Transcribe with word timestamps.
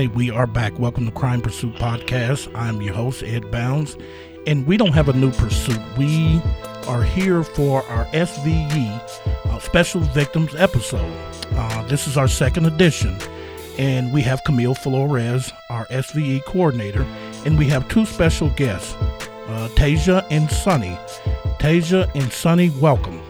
Hey, 0.00 0.06
we 0.06 0.30
are 0.30 0.46
back. 0.46 0.78
Welcome 0.78 1.04
to 1.04 1.12
Crime 1.12 1.42
Pursuit 1.42 1.74
Podcast. 1.74 2.50
I'm 2.54 2.80
your 2.80 2.94
host, 2.94 3.22
Ed 3.22 3.50
Bounds, 3.50 3.98
and 4.46 4.66
we 4.66 4.78
don't 4.78 4.94
have 4.94 5.10
a 5.10 5.12
new 5.12 5.30
pursuit. 5.30 5.78
We 5.98 6.40
are 6.86 7.02
here 7.02 7.42
for 7.42 7.84
our 7.84 8.06
SVE 8.06 8.98
uh, 9.44 9.58
Special 9.58 10.00
Victims 10.00 10.54
episode. 10.54 11.14
Uh, 11.52 11.86
this 11.86 12.06
is 12.06 12.16
our 12.16 12.28
second 12.28 12.64
edition, 12.64 13.14
and 13.76 14.10
we 14.10 14.22
have 14.22 14.42
Camille 14.44 14.74
Flores, 14.74 15.52
our 15.68 15.84
SVE 15.88 16.46
coordinator, 16.46 17.02
and 17.44 17.58
we 17.58 17.66
have 17.66 17.86
two 17.88 18.06
special 18.06 18.48
guests, 18.48 18.94
uh, 18.94 19.68
Tasia 19.74 20.26
and 20.30 20.50
Sunny. 20.50 20.98
Tasia 21.58 22.10
and 22.14 22.32
Sunny, 22.32 22.70
welcome. 22.80 23.20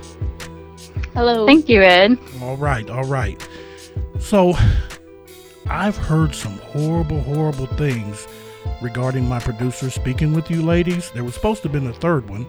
Hello. 1.15 1.47
Thank 1.47 1.69
you, 1.69 1.83
Ed. 1.83 2.17
All 2.41 2.57
right, 2.57 2.89
all 2.89 3.09
right. 3.09 3.45
So, 4.21 4.55
I've 5.71 5.97
heard 5.97 6.35
some 6.35 6.59
horrible, 6.59 7.21
horrible 7.21 7.67
things 7.67 8.27
regarding 8.83 9.29
my 9.29 9.39
producer 9.39 9.89
speaking 9.89 10.35
with 10.35 10.51
you 10.51 10.63
ladies. 10.63 11.13
There 11.13 11.23
was 11.23 11.35
supposed 11.35 11.63
to 11.63 11.69
have 11.69 11.73
been 11.73 11.87
a 11.87 11.95
third 11.95 12.29
one, 12.29 12.45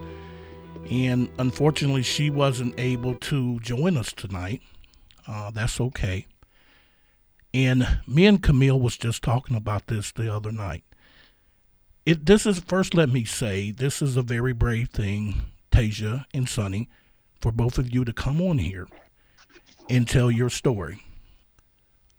and 0.90 1.30
unfortunately, 1.38 2.02
she 2.02 2.32
wasn't 2.32 2.80
able 2.80 3.14
to 3.14 3.60
join 3.60 3.96
us 3.96 4.12
tonight. 4.12 4.64
Uh, 5.28 5.52
that's 5.52 5.80
okay. 5.80 6.26
And 7.54 8.00
me 8.08 8.26
and 8.26 8.42
Camille 8.42 8.80
was 8.80 8.98
just 8.98 9.22
talking 9.22 9.56
about 9.56 9.86
this 9.86 10.12
the 10.12 10.34
other 10.34 10.52
night. 10.52 10.84
It 12.08 12.26
this 12.26 12.48
is 12.48 12.60
first. 12.60 12.96
Let 12.96 13.10
me 13.10 13.24
say 13.24 13.70
this 13.70 14.02
is 14.02 14.18
a 14.18 14.24
very 14.24 14.54
brave 14.54 14.90
thing, 14.90 15.44
Tasia 15.72 16.26
and 16.34 16.50
Sunny, 16.50 16.90
for 17.40 17.52
both 17.52 17.78
of 17.78 17.94
you 17.94 18.04
to 18.04 18.14
come 18.14 18.42
on 18.42 18.58
here 18.58 18.88
and 19.88 20.08
tell 20.08 20.32
your 20.32 20.50
story. 20.50 21.04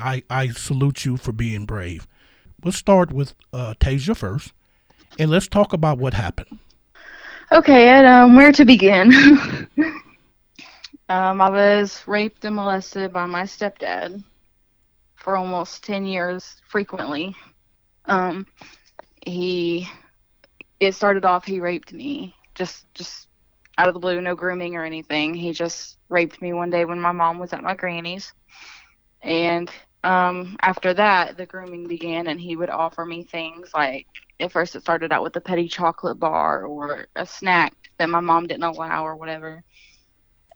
I, 0.02 0.22
I 0.28 0.48
salute 0.48 1.04
you 1.04 1.16
for 1.16 1.32
being 1.32 1.64
brave. 1.64 2.06
Let's 2.64 2.76
start 2.76 3.12
with 3.12 3.34
uh, 3.52 3.74
Tasia 3.80 4.16
first, 4.16 4.52
and 5.18 5.30
let's 5.30 5.48
talk 5.48 5.72
about 5.72 5.98
what 5.98 6.14
happened. 6.14 6.58
Okay, 7.50 7.88
Ed, 7.88 8.04
um, 8.04 8.34
where 8.34 8.52
to 8.52 8.64
begin? 8.64 9.12
um, 11.08 11.40
I 11.40 11.50
was 11.50 12.02
raped 12.06 12.44
and 12.44 12.56
molested 12.56 13.12
by 13.12 13.26
my 13.26 13.42
stepdad 13.42 14.22
for 15.16 15.36
almost 15.36 15.84
10 15.84 16.06
years 16.06 16.56
frequently. 16.68 17.36
Um, 18.06 18.46
he, 19.26 19.88
it 20.80 20.94
started 20.94 21.24
off, 21.24 21.44
he 21.44 21.60
raped 21.60 21.92
me 21.92 22.34
just, 22.54 22.86
just 22.94 23.28
out 23.78 23.88
of 23.88 23.94
the 23.94 24.00
blue, 24.00 24.20
no 24.20 24.34
grooming 24.34 24.76
or 24.76 24.84
anything. 24.84 25.34
He 25.34 25.52
just 25.52 25.98
raped 26.08 26.40
me 26.40 26.52
one 26.52 26.70
day 26.70 26.84
when 26.84 27.00
my 27.00 27.12
mom 27.12 27.38
was 27.38 27.52
at 27.52 27.62
my 27.62 27.74
granny's. 27.74 28.32
And 29.22 29.70
um, 30.04 30.56
after 30.62 30.94
that, 30.94 31.36
the 31.36 31.46
grooming 31.46 31.86
began, 31.86 32.26
and 32.26 32.40
he 32.40 32.56
would 32.56 32.70
offer 32.70 33.04
me 33.04 33.24
things 33.24 33.70
like 33.74 34.06
at 34.40 34.50
first 34.52 34.74
it 34.74 34.82
started 34.82 35.12
out 35.12 35.22
with 35.22 35.36
a 35.36 35.40
petty 35.40 35.68
chocolate 35.68 36.18
bar 36.18 36.64
or 36.64 37.06
a 37.14 37.24
snack 37.24 37.74
that 37.98 38.08
my 38.10 38.20
mom 38.20 38.46
didn't 38.46 38.64
allow 38.64 39.06
or 39.06 39.16
whatever. 39.16 39.62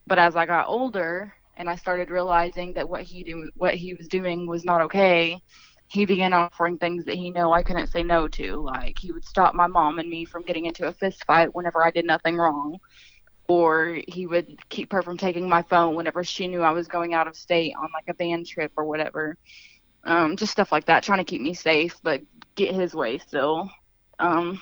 But 0.06 0.18
as 0.18 0.36
I 0.36 0.46
got 0.46 0.68
older 0.68 1.32
and 1.56 1.70
I 1.70 1.76
started 1.76 2.10
realizing 2.10 2.72
that 2.74 2.88
what 2.88 3.02
he 3.02 3.22
do 3.22 3.50
what 3.56 3.74
he 3.74 3.94
was 3.94 4.08
doing 4.08 4.46
was 4.46 4.64
not 4.64 4.80
okay, 4.82 5.40
he 5.88 6.04
began 6.06 6.32
offering 6.32 6.78
things 6.78 7.04
that 7.04 7.14
he 7.14 7.30
knew 7.30 7.50
I 7.52 7.62
couldn't 7.62 7.88
say 7.88 8.02
no 8.02 8.26
to. 8.28 8.56
Like 8.56 8.98
he 8.98 9.12
would 9.12 9.24
stop 9.24 9.54
my 9.54 9.68
mom 9.68 10.00
and 10.00 10.08
me 10.10 10.24
from 10.24 10.42
getting 10.42 10.66
into 10.66 10.88
a 10.88 10.92
fist 10.92 11.24
fight 11.24 11.54
whenever 11.54 11.84
I 11.84 11.90
did 11.92 12.04
nothing 12.04 12.36
wrong 12.36 12.78
or 13.48 13.98
he 14.08 14.26
would 14.26 14.58
keep 14.68 14.92
her 14.92 15.02
from 15.02 15.16
taking 15.16 15.48
my 15.48 15.62
phone 15.62 15.94
whenever 15.94 16.24
she 16.24 16.48
knew 16.48 16.62
I 16.62 16.72
was 16.72 16.88
going 16.88 17.14
out 17.14 17.28
of 17.28 17.36
state 17.36 17.74
on 17.76 17.88
like 17.94 18.08
a 18.08 18.14
band 18.14 18.46
trip 18.46 18.72
or 18.76 18.84
whatever. 18.84 19.36
Um, 20.04 20.36
just 20.36 20.52
stuff 20.52 20.72
like 20.72 20.86
that, 20.86 21.02
trying 21.02 21.18
to 21.18 21.24
keep 21.24 21.40
me 21.40 21.54
safe, 21.54 21.96
but 22.02 22.22
get 22.54 22.74
his 22.74 22.94
way 22.94 23.18
still. 23.18 23.70
Um, 24.18 24.60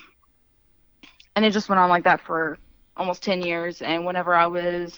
and 1.35 1.45
it 1.45 1.51
just 1.51 1.69
went 1.69 1.79
on 1.79 1.89
like 1.89 2.03
that 2.05 2.21
for 2.21 2.57
almost 2.97 3.23
10 3.23 3.41
years. 3.41 3.81
And 3.81 4.05
whenever 4.05 4.33
I 4.33 4.47
was 4.47 4.97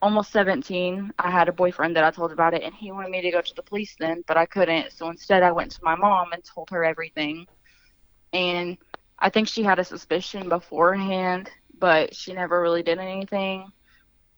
almost 0.00 0.32
17, 0.32 1.12
I 1.18 1.30
had 1.30 1.48
a 1.48 1.52
boyfriend 1.52 1.96
that 1.96 2.04
I 2.04 2.10
told 2.10 2.32
about 2.32 2.54
it, 2.54 2.62
and 2.62 2.74
he 2.74 2.92
wanted 2.92 3.10
me 3.10 3.22
to 3.22 3.30
go 3.30 3.40
to 3.40 3.54
the 3.54 3.62
police 3.62 3.96
then, 3.98 4.22
but 4.26 4.36
I 4.36 4.46
couldn't. 4.46 4.92
So 4.92 5.10
instead, 5.10 5.42
I 5.42 5.52
went 5.52 5.72
to 5.72 5.80
my 5.82 5.94
mom 5.94 6.32
and 6.32 6.42
told 6.44 6.70
her 6.70 6.84
everything. 6.84 7.46
And 8.32 8.78
I 9.18 9.30
think 9.30 9.48
she 9.48 9.62
had 9.62 9.78
a 9.78 9.84
suspicion 9.84 10.48
beforehand 10.48 11.50
but 11.78 12.14
she 12.14 12.32
never 12.32 12.60
really 12.60 12.82
did 12.82 12.98
anything. 12.98 13.70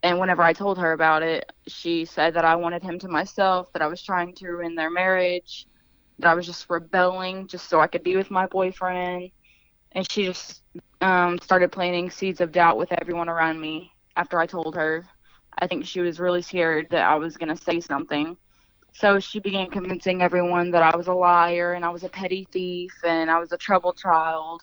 And 0.03 0.19
whenever 0.19 0.43
I 0.43 0.53
told 0.53 0.78
her 0.78 0.93
about 0.93 1.22
it, 1.22 1.50
she 1.66 2.04
said 2.04 2.34
that 2.34 2.44
I 2.44 2.56
wanted 2.56 2.82
him 2.82 2.99
to 3.00 3.09
myself, 3.09 3.72
that 3.72 3.82
I 3.82 3.88
was 3.88 4.03
trying 4.03 4.34
to 4.37 4.49
ruin 4.49 4.75
their 4.75 4.91
marriage, 4.91 5.66
that 6.19 6.28
I 6.31 6.34
was 6.34 6.47
just 6.47 6.69
rebelling 6.71 7.48
just 7.48 7.69
so 7.69 7.81
I 7.81 7.88
could 7.88 8.04
be 8.04 8.16
with 8.16 8.31
my 8.31 8.47
boyfriend. 8.47 9.31
And 9.93 10.10
she 10.10 10.25
just 10.25 10.62
um, 11.00 11.38
started 11.38 11.72
planting 11.72 12.10
seeds 12.10 12.41
of 12.41 12.53
doubt 12.53 12.77
with 12.77 12.93
everyone 12.93 13.28
around 13.28 13.60
me 13.60 13.93
after 14.16 14.38
I 14.38 14.47
told 14.47 14.77
her. 14.77 15.04
I 15.59 15.66
think 15.66 15.84
she 15.84 16.00
was 16.00 16.21
really 16.21 16.43
scared 16.43 16.87
that 16.91 17.03
I 17.03 17.16
was 17.16 17.37
going 17.37 17.54
to 17.54 17.60
say 17.60 17.81
something. 17.81 18.37
So 18.93 19.19
she 19.19 19.41
began 19.41 19.71
convincing 19.71 20.22
everyone 20.22 20.71
that 20.72 20.82
I 20.82 20.97
was 20.97 21.09
a 21.09 21.12
liar 21.12 21.72
and 21.72 21.84
I 21.84 21.88
was 21.88 22.04
a 22.04 22.09
petty 22.09 22.47
thief 22.53 22.93
and 23.04 23.31
I 23.31 23.38
was 23.38 23.53
a 23.53 23.59
trouble 23.59 23.93
child 23.93 24.62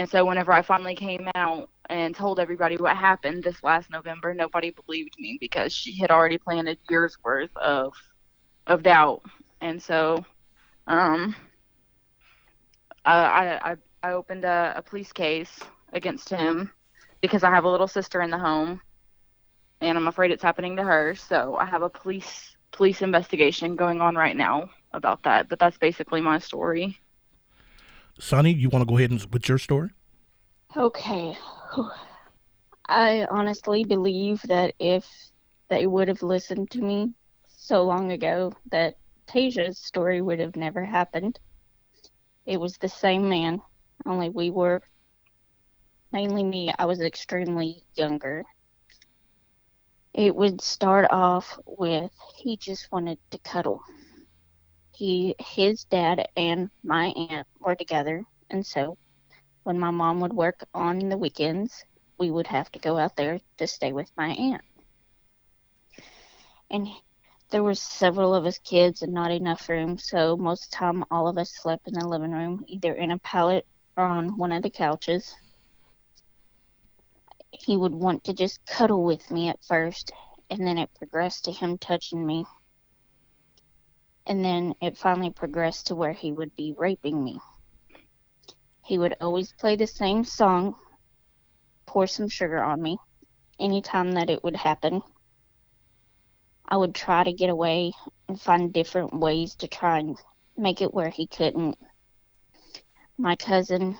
and 0.00 0.08
so 0.08 0.24
whenever 0.24 0.50
I 0.50 0.62
finally 0.62 0.94
came 0.94 1.28
out 1.34 1.68
and 1.90 2.16
told 2.16 2.40
everybody 2.40 2.78
what 2.78 2.96
happened 2.96 3.44
this 3.44 3.62
last 3.62 3.90
November, 3.90 4.32
nobody 4.32 4.70
believed 4.70 5.14
me 5.18 5.36
because 5.38 5.74
she 5.74 5.98
had 5.98 6.10
already 6.10 6.38
planted 6.38 6.78
years 6.88 7.18
worth 7.22 7.54
of 7.58 7.92
of 8.66 8.82
doubt. 8.82 9.20
And 9.60 9.82
so 9.82 10.24
um 10.86 11.36
I 13.04 13.58
I 13.62 13.76
I 14.02 14.12
opened 14.12 14.46
a, 14.46 14.72
a 14.76 14.80
police 14.80 15.12
case 15.12 15.60
against 15.92 16.30
him 16.30 16.72
because 17.20 17.44
I 17.44 17.50
have 17.50 17.64
a 17.64 17.70
little 17.70 17.86
sister 17.86 18.22
in 18.22 18.30
the 18.30 18.38
home 18.38 18.80
and 19.82 19.98
I'm 19.98 20.08
afraid 20.08 20.30
it's 20.30 20.42
happening 20.42 20.76
to 20.76 20.82
her. 20.82 21.14
So 21.14 21.56
I 21.56 21.66
have 21.66 21.82
a 21.82 21.90
police 21.90 22.56
police 22.72 23.02
investigation 23.02 23.76
going 23.76 24.00
on 24.00 24.14
right 24.16 24.36
now 24.36 24.70
about 24.94 25.22
that. 25.24 25.50
But 25.50 25.58
that's 25.58 25.76
basically 25.76 26.22
my 26.22 26.38
story. 26.38 26.98
Sunny, 28.20 28.52
you 28.52 28.68
want 28.68 28.82
to 28.82 28.86
go 28.86 28.98
ahead 28.98 29.10
and 29.10 29.26
with 29.32 29.48
your 29.48 29.58
story? 29.58 29.90
Okay. 30.76 31.36
I 32.86 33.26
honestly 33.30 33.84
believe 33.84 34.42
that 34.42 34.74
if 34.78 35.06
they 35.68 35.86
would 35.86 36.08
have 36.08 36.22
listened 36.22 36.70
to 36.72 36.82
me 36.82 37.14
so 37.48 37.82
long 37.82 38.12
ago, 38.12 38.52
that 38.70 38.96
Tasia's 39.26 39.78
story 39.78 40.20
would 40.20 40.38
have 40.38 40.54
never 40.54 40.84
happened. 40.84 41.38
It 42.44 42.60
was 42.60 42.76
the 42.76 42.88
same 42.88 43.28
man, 43.28 43.62
only 44.04 44.28
we 44.28 44.50
were, 44.50 44.82
mainly 46.12 46.44
me, 46.44 46.72
I 46.78 46.84
was 46.84 47.00
extremely 47.00 47.84
younger. 47.94 48.44
It 50.12 50.36
would 50.36 50.60
start 50.60 51.06
off 51.10 51.58
with 51.64 52.10
he 52.36 52.56
just 52.56 52.90
wanted 52.92 53.18
to 53.30 53.38
cuddle 53.38 53.80
he 55.00 55.34
his 55.38 55.84
dad 55.84 56.28
and 56.36 56.68
my 56.84 57.06
aunt 57.06 57.46
were 57.58 57.74
together. 57.74 58.22
And 58.50 58.66
so 58.66 58.98
when 59.62 59.78
my 59.78 59.90
mom 59.90 60.20
would 60.20 60.34
work 60.34 60.62
on 60.74 61.08
the 61.08 61.16
weekends 61.16 61.86
we 62.18 62.30
would 62.30 62.46
have 62.46 62.70
to 62.72 62.78
go 62.78 62.98
out 62.98 63.16
there 63.16 63.40
to 63.56 63.66
stay 63.66 63.94
with 63.94 64.10
my 64.14 64.28
aunt. 64.28 64.62
And 66.70 66.86
there 67.48 67.62
were 67.62 67.74
several 67.74 68.34
of 68.34 68.44
us 68.44 68.58
kids 68.58 69.00
and 69.00 69.14
not 69.14 69.30
enough 69.30 69.70
room. 69.70 69.96
So 69.96 70.36
most 70.36 70.66
of 70.66 70.70
the 70.70 70.76
time 70.76 71.04
all 71.10 71.28
of 71.28 71.38
us 71.38 71.50
slept 71.50 71.88
in 71.88 71.94
the 71.94 72.06
living 72.06 72.32
room 72.32 72.62
either 72.68 72.92
in 72.92 73.10
a 73.10 73.18
pallet 73.20 73.66
or 73.96 74.04
on 74.04 74.36
one 74.36 74.52
of 74.52 74.62
the 74.62 74.68
couches. 74.68 75.34
He 77.52 77.74
would 77.74 77.94
want 77.94 78.24
to 78.24 78.34
just 78.34 78.66
cuddle 78.66 79.02
with 79.02 79.30
me 79.30 79.48
at 79.48 79.64
first 79.64 80.12
and 80.50 80.66
then 80.66 80.76
it 80.76 80.90
progressed 80.94 81.46
to 81.46 81.52
him 81.52 81.78
touching 81.78 82.26
me 82.26 82.44
and 84.30 84.44
then 84.44 84.72
it 84.80 84.96
finally 84.96 85.30
progressed 85.30 85.88
to 85.88 85.96
where 85.96 86.12
he 86.12 86.30
would 86.30 86.54
be 86.54 86.72
raping 86.78 87.22
me. 87.24 87.40
He 88.84 88.96
would 88.96 89.16
always 89.20 89.52
play 89.52 89.74
the 89.74 89.88
same 89.88 90.22
song, 90.22 90.76
pour 91.84 92.06
some 92.06 92.28
sugar 92.28 92.62
on 92.62 92.80
me, 92.80 92.96
anytime 93.58 94.12
that 94.12 94.30
it 94.30 94.44
would 94.44 94.54
happen. 94.54 95.02
I 96.64 96.76
would 96.76 96.94
try 96.94 97.24
to 97.24 97.32
get 97.32 97.50
away 97.50 97.92
and 98.28 98.40
find 98.40 98.72
different 98.72 99.18
ways 99.18 99.56
to 99.56 99.66
try 99.66 99.98
and 99.98 100.16
make 100.56 100.80
it 100.80 100.94
where 100.94 101.10
he 101.10 101.26
couldn't. 101.26 101.76
My 103.18 103.34
cousin 103.34 103.98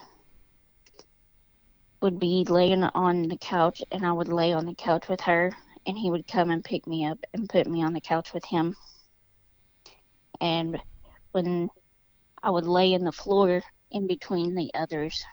would 2.00 2.21
be 2.21 2.44
laying 2.49 2.85
on 2.85 3.23
the 3.23 3.37
couch, 3.37 3.82
and 3.91 4.06
I 4.06 4.12
would 4.12 4.29
lay 4.29 4.53
on 4.53 4.67
the 4.67 4.77
couch 4.77 5.09
with 5.09 5.23
her, 5.23 5.50
and 5.87 5.99
he 5.99 6.09
would 6.09 6.29
come 6.29 6.53
and 6.53 6.62
pick 6.62 6.87
me 6.87 7.05
up 7.05 7.19
and 7.35 7.49
put 7.49 7.67
me 7.67 7.82
on 7.82 7.94
the 7.94 8.00
couch 8.00 8.32
with 8.32 8.44
him 8.44 8.77
and 10.41 10.81
when 11.33 11.69
I 12.43 12.51
would 12.51 12.67
lay 12.67 12.93
in 12.93 13.05
the 13.05 13.13
floor 13.13 13.63
in 13.91 14.07
between 14.07 14.55
the 14.55 14.71
others, 14.75 15.25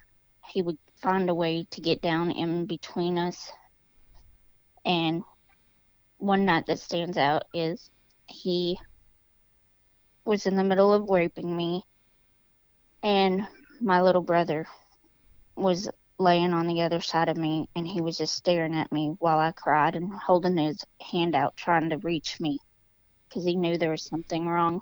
he 0.47 0.61
would 0.61 0.77
find 1.01 1.29
a 1.29 1.35
way 1.35 1.65
to 1.71 1.81
get 1.81 2.01
down 2.01 2.31
in 2.31 2.65
between 2.65 3.17
us. 3.17 3.51
And 4.85 5.23
one 6.17 6.45
night 6.45 6.65
that 6.67 6.79
stands 6.79 7.17
out 7.17 7.43
is 7.53 7.89
he 8.27 8.77
was 10.25 10.45
in 10.45 10.55
the 10.55 10.63
middle 10.63 10.93
of 10.93 11.09
raping 11.09 11.55
me, 11.55 11.83
and 13.03 13.47
my 13.79 14.01
little 14.01 14.21
brother 14.21 14.67
was 15.55 15.89
laying 16.19 16.53
on 16.53 16.67
the 16.67 16.81
other 16.81 16.99
side 16.99 17.29
of 17.29 17.37
me, 17.37 17.69
and 17.75 17.87
he 17.87 18.01
was 18.01 18.17
just 18.17 18.35
staring 18.35 18.75
at 18.75 18.91
me 18.91 19.15
while 19.19 19.39
I 19.39 19.51
cried 19.51 19.95
and 19.95 20.11
holding 20.11 20.57
his 20.57 20.83
hand 20.99 21.35
out, 21.35 21.55
trying 21.55 21.89
to 21.91 21.97
reach 21.97 22.39
me 22.39 22.59
because 23.27 23.45
he 23.45 23.55
knew 23.55 23.77
there 23.77 23.91
was 23.91 24.03
something 24.03 24.47
wrong. 24.47 24.81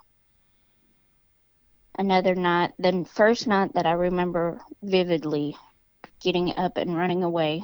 Another 1.98 2.36
night, 2.36 2.74
the 2.78 3.06
first 3.10 3.48
night 3.48 3.72
that 3.74 3.86
I 3.86 3.94
remember 3.94 4.60
vividly 4.84 5.56
getting 6.20 6.54
up 6.58 6.76
and 6.76 6.98
running 6.98 7.24
away, 7.24 7.64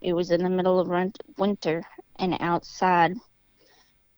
it 0.00 0.12
was 0.12 0.32
in 0.32 0.42
the 0.42 0.50
middle 0.50 0.80
of 0.80 1.12
winter, 1.38 1.84
and 2.16 2.36
outside 2.40 3.14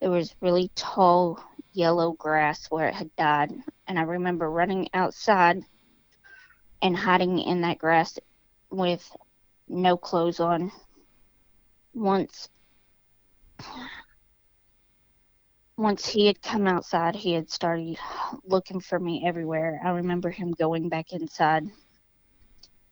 there 0.00 0.10
was 0.10 0.34
really 0.40 0.70
tall 0.74 1.38
yellow 1.74 2.12
grass 2.12 2.70
where 2.70 2.88
it 2.88 2.94
had 2.94 3.14
died. 3.16 3.52
And 3.86 3.98
I 3.98 4.02
remember 4.02 4.50
running 4.50 4.88
outside 4.94 5.62
and 6.80 6.96
hiding 6.96 7.38
in 7.40 7.60
that 7.60 7.78
grass 7.78 8.18
with 8.70 9.14
no 9.68 9.98
clothes 9.98 10.40
on. 10.40 10.72
Once 11.92 12.48
once 15.76 16.06
he 16.06 16.26
had 16.26 16.40
come 16.40 16.66
outside, 16.66 17.16
he 17.16 17.32
had 17.32 17.50
started 17.50 17.96
looking 18.44 18.80
for 18.80 18.98
me 18.98 19.24
everywhere. 19.26 19.80
I 19.84 19.90
remember 19.90 20.30
him 20.30 20.52
going 20.52 20.88
back 20.88 21.12
inside 21.12 21.68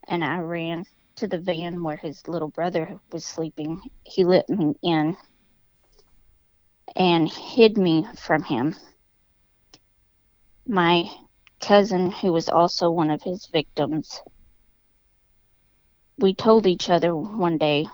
and 0.09 0.25
I 0.25 0.39
ran 0.39 0.85
to 1.17 1.29
the 1.29 1.39
van 1.39 1.83
where 1.83 1.97
his 1.97 2.27
little 2.27 2.49
brother 2.49 2.99
was 3.13 3.25
sleeping. 3.25 3.81
He 4.05 4.25
let 4.25 4.49
me 4.49 4.75
in 4.83 5.17
and 6.97 7.29
hid 7.29 7.79
me 7.79 8.07
from 8.17 8.43
him. 8.43 8.75
My 10.67 11.09
cousin, 11.61 12.11
who 12.11 12.33
was 12.33 12.49
also 12.49 12.91
one 12.91 13.11
of 13.11 13.23
his 13.23 13.47
victims, 13.47 14.21
we 16.19 16.35
told 16.35 16.67
each 16.67 16.91
other 16.91 17.15
one 17.15 17.59
day 17.59 17.87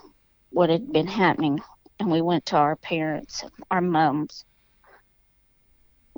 what 0.50 0.70
had 0.70 0.92
been 0.92 1.06
happening, 1.06 1.60
and 2.00 2.10
we 2.10 2.20
went 2.20 2.46
to 2.46 2.56
our 2.56 2.76
parents, 2.76 3.44
our 3.70 3.80
mums. 3.80 4.44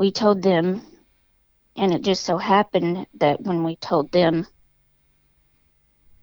We 0.00 0.10
told 0.10 0.40
them, 0.40 0.80
and 1.76 1.92
it 1.92 2.00
just 2.00 2.22
so 2.22 2.38
happened 2.38 3.06
that 3.18 3.42
when 3.42 3.64
we 3.64 3.76
told 3.76 4.10
them, 4.10 4.46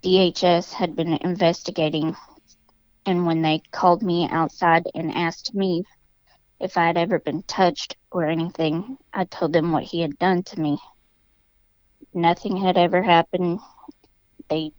DHS 0.01 0.73
had 0.73 0.95
been 0.95 1.13
investigating, 1.13 2.15
and 3.05 3.27
when 3.27 3.43
they 3.43 3.61
called 3.69 4.01
me 4.01 4.27
outside 4.31 4.87
and 4.95 5.13
asked 5.13 5.53
me 5.53 5.83
if 6.59 6.75
I 6.75 6.87
had 6.87 6.97
ever 6.97 7.19
been 7.19 7.43
touched 7.43 7.95
or 8.09 8.25
anything, 8.25 8.97
I 9.13 9.25
told 9.25 9.53
them 9.53 9.71
what 9.71 9.83
he 9.83 10.01
had 10.01 10.17
done 10.17 10.41
to 10.41 10.59
me. 10.59 10.79
Nothing 12.15 12.57
had 12.57 12.77
ever 12.79 13.03
happened. 13.03 13.59
They 14.49 14.71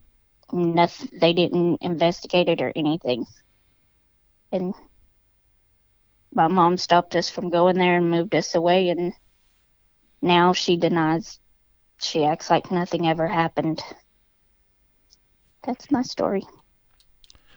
nothing, 0.52 1.20
they 1.20 1.34
didn't 1.34 1.82
investigate 1.82 2.48
it 2.48 2.60
or 2.60 2.72
anything. 2.74 3.26
And 4.50 4.74
my 6.38 6.46
mom 6.48 6.76
stopped 6.78 7.16
us 7.16 7.28
from 7.28 7.50
going 7.50 7.76
there 7.76 7.96
and 7.96 8.10
moved 8.10 8.34
us 8.36 8.54
away 8.54 8.90
and 8.90 9.12
now 10.22 10.52
she 10.52 10.76
denies 10.76 11.40
she 12.00 12.24
acts 12.24 12.48
like 12.48 12.70
nothing 12.70 13.08
ever 13.08 13.26
happened. 13.26 13.82
That's 15.64 15.90
my 15.90 16.02
story. 16.02 16.46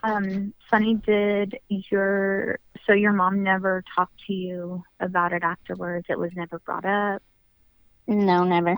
Um, 0.04 0.54
Sunny, 0.70 0.96
did 0.96 1.60
your 1.70 2.60
so 2.88 2.94
your 2.94 3.14
mom 3.14 3.44
never 3.44 3.84
talked 3.96 4.20
to 4.26 4.34
you 4.34 4.84
about 5.00 5.32
it 5.32 5.44
afterwards? 5.44 6.08
It 6.10 6.18
was 6.18 6.32
never 6.36 6.60
brought 6.66 6.86
up. 6.86 7.22
No, 8.08 8.44
never. 8.44 8.78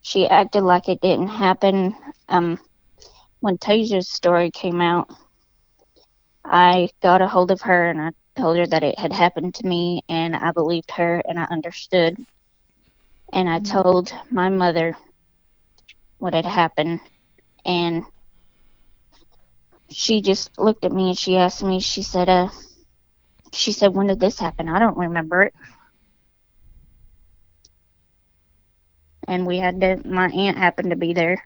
She 0.00 0.26
acted 0.26 0.62
like 0.62 0.88
it 0.88 1.02
didn't 1.02 1.28
happen. 1.28 1.94
Um, 2.30 2.58
when 3.40 3.58
Tasia's 3.58 4.08
story 4.08 4.50
came 4.50 4.80
out, 4.80 5.10
I 6.44 6.88
got 7.02 7.20
a 7.20 7.28
hold 7.28 7.50
of 7.50 7.60
her 7.62 7.90
and 7.90 8.00
I 8.00 8.10
told 8.36 8.56
her 8.56 8.66
that 8.66 8.82
it 8.82 8.98
had 8.98 9.12
happened 9.12 9.54
to 9.56 9.66
me, 9.66 10.02
and 10.08 10.34
I 10.34 10.52
believed 10.52 10.90
her 10.92 11.22
and 11.28 11.38
I 11.38 11.44
understood. 11.44 12.16
And 13.32 13.48
I 13.48 13.60
told 13.60 14.12
my 14.30 14.48
mother 14.48 14.96
what 16.18 16.34
had 16.34 16.46
happened, 16.46 17.00
and 17.64 18.04
she 19.90 20.20
just 20.20 20.50
looked 20.58 20.84
at 20.84 20.92
me 20.92 21.08
and 21.10 21.18
she 21.18 21.36
asked 21.36 21.62
me, 21.62 21.80
she 21.80 22.02
said, 22.02 22.28
uh, 22.28 22.48
she 23.52 23.72
said, 23.72 23.94
when 23.94 24.06
did 24.06 24.20
this 24.20 24.38
happen? 24.38 24.68
I 24.68 24.78
don't 24.78 24.96
remember 24.96 25.42
it. 25.42 25.54
And 29.28 29.46
we 29.46 29.58
had 29.58 29.80
to, 29.80 30.00
my 30.06 30.28
aunt 30.28 30.58
happened 30.58 30.90
to 30.90 30.96
be 30.96 31.12
there. 31.12 31.44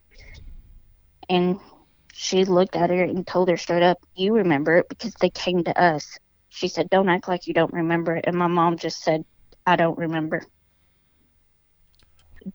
And 1.28 1.58
she 2.12 2.44
looked 2.44 2.76
at 2.76 2.90
her 2.90 3.02
and 3.02 3.26
told 3.26 3.48
her 3.48 3.56
straight 3.56 3.82
up, 3.82 3.98
you 4.14 4.34
remember 4.34 4.78
it 4.78 4.88
because 4.88 5.14
they 5.14 5.30
came 5.30 5.64
to 5.64 5.80
us. 5.80 6.18
She 6.56 6.69
said, 6.69 6.91
don't 6.91 7.08
act 7.08 7.29
like 7.29 7.47
you 7.47 7.55
don't 7.55 7.73
remember 7.75 8.17
it. 8.17 8.26
And 8.26 8.37
my 8.37 8.49
mom 8.49 8.79
just 8.79 9.03
said, 9.03 9.25
I 9.67 9.76
don't 9.76 9.99
remember. 9.99 10.43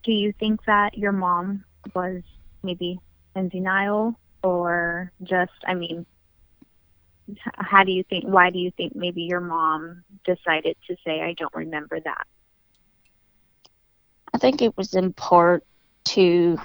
Do 0.03 0.11
you 0.11 0.33
think 0.39 0.61
that 0.65 0.97
your 0.97 1.11
mom 1.11 1.65
was 1.95 2.23
maybe 2.63 2.99
in 3.35 3.49
denial 3.49 4.15
or 4.43 5.11
just, 5.23 5.53
I 5.67 5.75
mean, 5.75 6.05
how 7.55 7.83
do 7.83 7.91
you 7.91 8.03
think, 8.09 8.25
why 8.25 8.49
do 8.51 8.59
you 8.59 8.71
think 8.77 8.95
maybe 8.95 9.23
your 9.23 9.41
mom 9.41 10.03
decided 10.25 10.75
to 10.87 10.95
say, 11.05 11.21
I 11.21 11.33
don't 11.37 11.53
remember 11.53 11.99
that? 12.03 12.25
I 14.33 14.37
think 14.37 14.61
it 14.61 14.75
was 14.77 14.93
in 14.93 15.13
part 15.13 15.63
to, 16.09 16.57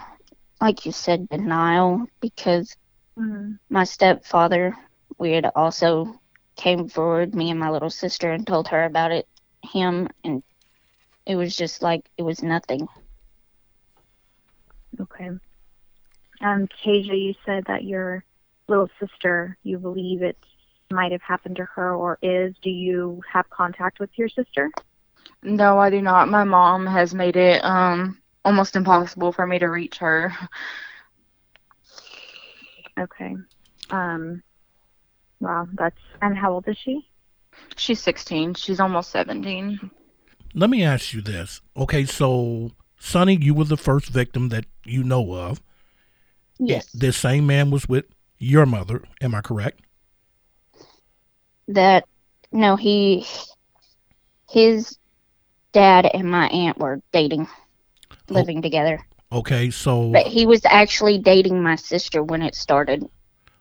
like 0.60 0.86
you 0.86 0.92
said, 0.92 1.28
denial 1.28 2.06
because 2.20 2.76
Mm-hmm. 3.18 3.52
my 3.70 3.84
stepfather, 3.84 4.76
we 5.18 5.32
had 5.32 5.46
also 5.54 6.20
came 6.56 6.88
forward, 6.88 7.34
me 7.34 7.50
and 7.50 7.60
my 7.60 7.70
little 7.70 7.90
sister, 7.90 8.32
and 8.32 8.46
told 8.46 8.68
her 8.68 8.84
about 8.84 9.12
it, 9.12 9.26
him, 9.62 10.08
and 10.24 10.42
it 11.26 11.36
was 11.36 11.56
just 11.56 11.82
like 11.82 12.08
it 12.18 12.22
was 12.22 12.42
nothing. 12.42 12.88
Okay. 15.00 15.30
Um, 16.40 16.68
Tasia, 16.84 17.18
you 17.18 17.34
said 17.44 17.64
that 17.66 17.84
your 17.84 18.24
little 18.68 18.88
sister, 19.00 19.56
you 19.62 19.78
believe 19.78 20.22
it 20.22 20.36
might 20.90 21.12
have 21.12 21.22
happened 21.22 21.56
to 21.56 21.64
her 21.74 21.94
or 21.94 22.18
is. 22.22 22.54
Do 22.62 22.70
you 22.70 23.22
have 23.32 23.48
contact 23.50 24.00
with 24.00 24.10
your 24.16 24.28
sister? 24.28 24.70
No, 25.42 25.78
I 25.78 25.90
do 25.90 26.00
not. 26.02 26.28
My 26.28 26.44
mom 26.44 26.86
has 26.86 27.14
made 27.14 27.36
it 27.36 27.64
um 27.64 28.20
almost 28.44 28.76
impossible 28.76 29.32
for 29.32 29.46
me 29.46 29.58
to 29.58 29.66
reach 29.66 29.98
her. 29.98 30.32
Okay. 32.98 33.34
Um, 33.90 34.42
wow, 35.40 35.66
that's, 35.74 36.00
and 36.22 36.36
how 36.36 36.52
old 36.52 36.68
is 36.68 36.76
she? 36.78 37.08
She's 37.76 38.00
16. 38.00 38.54
She's 38.54 38.80
almost 38.80 39.10
17. 39.10 39.90
Let 40.54 40.70
me 40.70 40.84
ask 40.84 41.12
you 41.12 41.20
this. 41.20 41.60
Okay, 41.76 42.04
so 42.04 42.72
Sonny, 42.98 43.38
you 43.40 43.54
were 43.54 43.64
the 43.64 43.76
first 43.76 44.08
victim 44.08 44.48
that 44.50 44.66
you 44.84 45.02
know 45.02 45.34
of. 45.34 45.60
Yes. 46.58 46.90
This 46.92 47.16
same 47.16 47.46
man 47.46 47.70
was 47.70 47.88
with 47.88 48.06
your 48.38 48.66
mother. 48.66 49.02
Am 49.20 49.34
I 49.34 49.40
correct? 49.42 49.80
that 51.68 52.04
no, 52.52 52.76
he 52.76 53.26
his 54.50 54.98
dad 55.72 56.08
and 56.12 56.30
my 56.30 56.48
aunt 56.48 56.78
were 56.78 57.00
dating, 57.12 57.48
living 58.28 58.58
oh, 58.58 58.62
together. 58.62 59.00
Okay, 59.32 59.70
so 59.70 60.12
But 60.12 60.26
he 60.26 60.46
was 60.46 60.64
actually 60.64 61.18
dating 61.18 61.62
my 61.62 61.76
sister 61.76 62.22
when 62.22 62.42
it 62.42 62.54
started. 62.54 63.08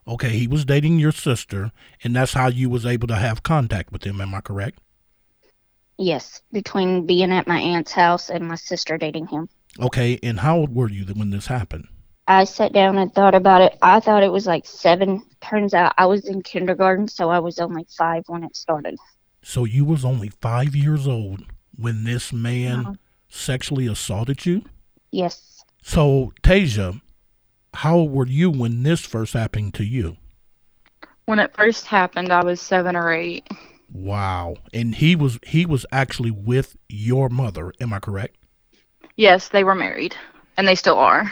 Okay, 0.08 0.30
he 0.30 0.48
was 0.48 0.66
dating 0.66 1.00
your 1.00 1.12
sister, 1.12 1.72
and 2.04 2.16
that's 2.16 2.34
how 2.34 2.48
you 2.48 2.70
was 2.70 2.86
able 2.86 3.08
to 3.08 3.16
have 3.16 3.44
contact 3.44 3.92
with 3.92 4.04
him. 4.04 4.22
Am 4.22 4.34
I 4.34 4.42
correct? 4.42 4.80
Yes, 5.98 6.42
between 6.52 7.06
being 7.06 7.32
at 7.32 7.48
my 7.48 7.60
aunt's 7.60 7.94
house 7.94 8.30
and 8.30 8.48
my 8.48 8.56
sister 8.56 8.98
dating 8.98 9.28
him. 9.28 9.48
Okay, 9.80 10.20
and 10.22 10.40
how 10.40 10.58
old 10.58 10.76
were 10.76 10.90
you 10.90 11.06
when 11.14 11.30
this 11.30 11.48
happened? 11.48 11.88
I 12.28 12.44
sat 12.46 12.74
down 12.74 12.98
and 12.98 13.14
thought 13.14 13.36
about 13.36 13.62
it. 13.62 13.78
I 13.82 14.00
thought 14.00 14.24
it 14.24 14.32
was 14.32 14.48
like 14.48 14.66
seven. 14.66 15.24
Turns 15.42 15.74
out 15.74 15.94
I 15.98 16.08
was 16.08 16.26
in 16.26 16.42
kindergarten, 16.42 17.08
so 17.08 17.30
I 17.30 17.40
was 17.40 17.60
only 17.60 17.86
five 17.98 18.24
when 18.28 18.44
it 18.44 18.56
started. 18.56 18.98
So 19.44 19.64
you 19.64 19.86
was 19.86 20.04
only 20.04 20.30
five 20.30 20.76
years 20.76 21.08
old 21.08 21.46
when 21.78 22.04
this 22.04 22.34
man 22.34 22.84
Wow. 22.84 22.96
sexually 23.30 23.86
assaulted 23.86 24.46
you. 24.46 24.64
Yes. 25.12 25.64
So 25.84 26.34
Tasia, 26.42 27.00
how 27.76 27.96
old 27.98 28.12
were 28.12 28.28
you 28.28 28.50
when 28.50 28.84
this 28.84 29.02
first 29.02 29.34
happened 29.34 29.74
to 29.76 29.84
you? 29.84 30.18
When 31.26 31.40
it 31.40 31.56
first 31.56 31.88
happened, 31.88 32.32
I 32.32 32.44
was 32.44 32.62
seven 32.62 32.96
or 32.96 33.12
eight. 33.12 33.48
Wow, 33.92 34.58
and 34.74 34.96
he 34.96 35.16
was 35.16 35.40
he 35.46 35.66
was 35.66 35.86
actually 35.92 36.32
with 36.32 36.76
your 36.90 37.30
mother. 37.30 37.72
Am 37.80 37.94
I 37.94 38.00
correct? 38.00 38.38
Yes, 39.16 39.50
they 39.50 39.64
were 39.64 39.76
married, 39.76 40.16
and 40.58 40.68
they 40.68 40.76
still 40.76 40.98
are. 40.98 41.32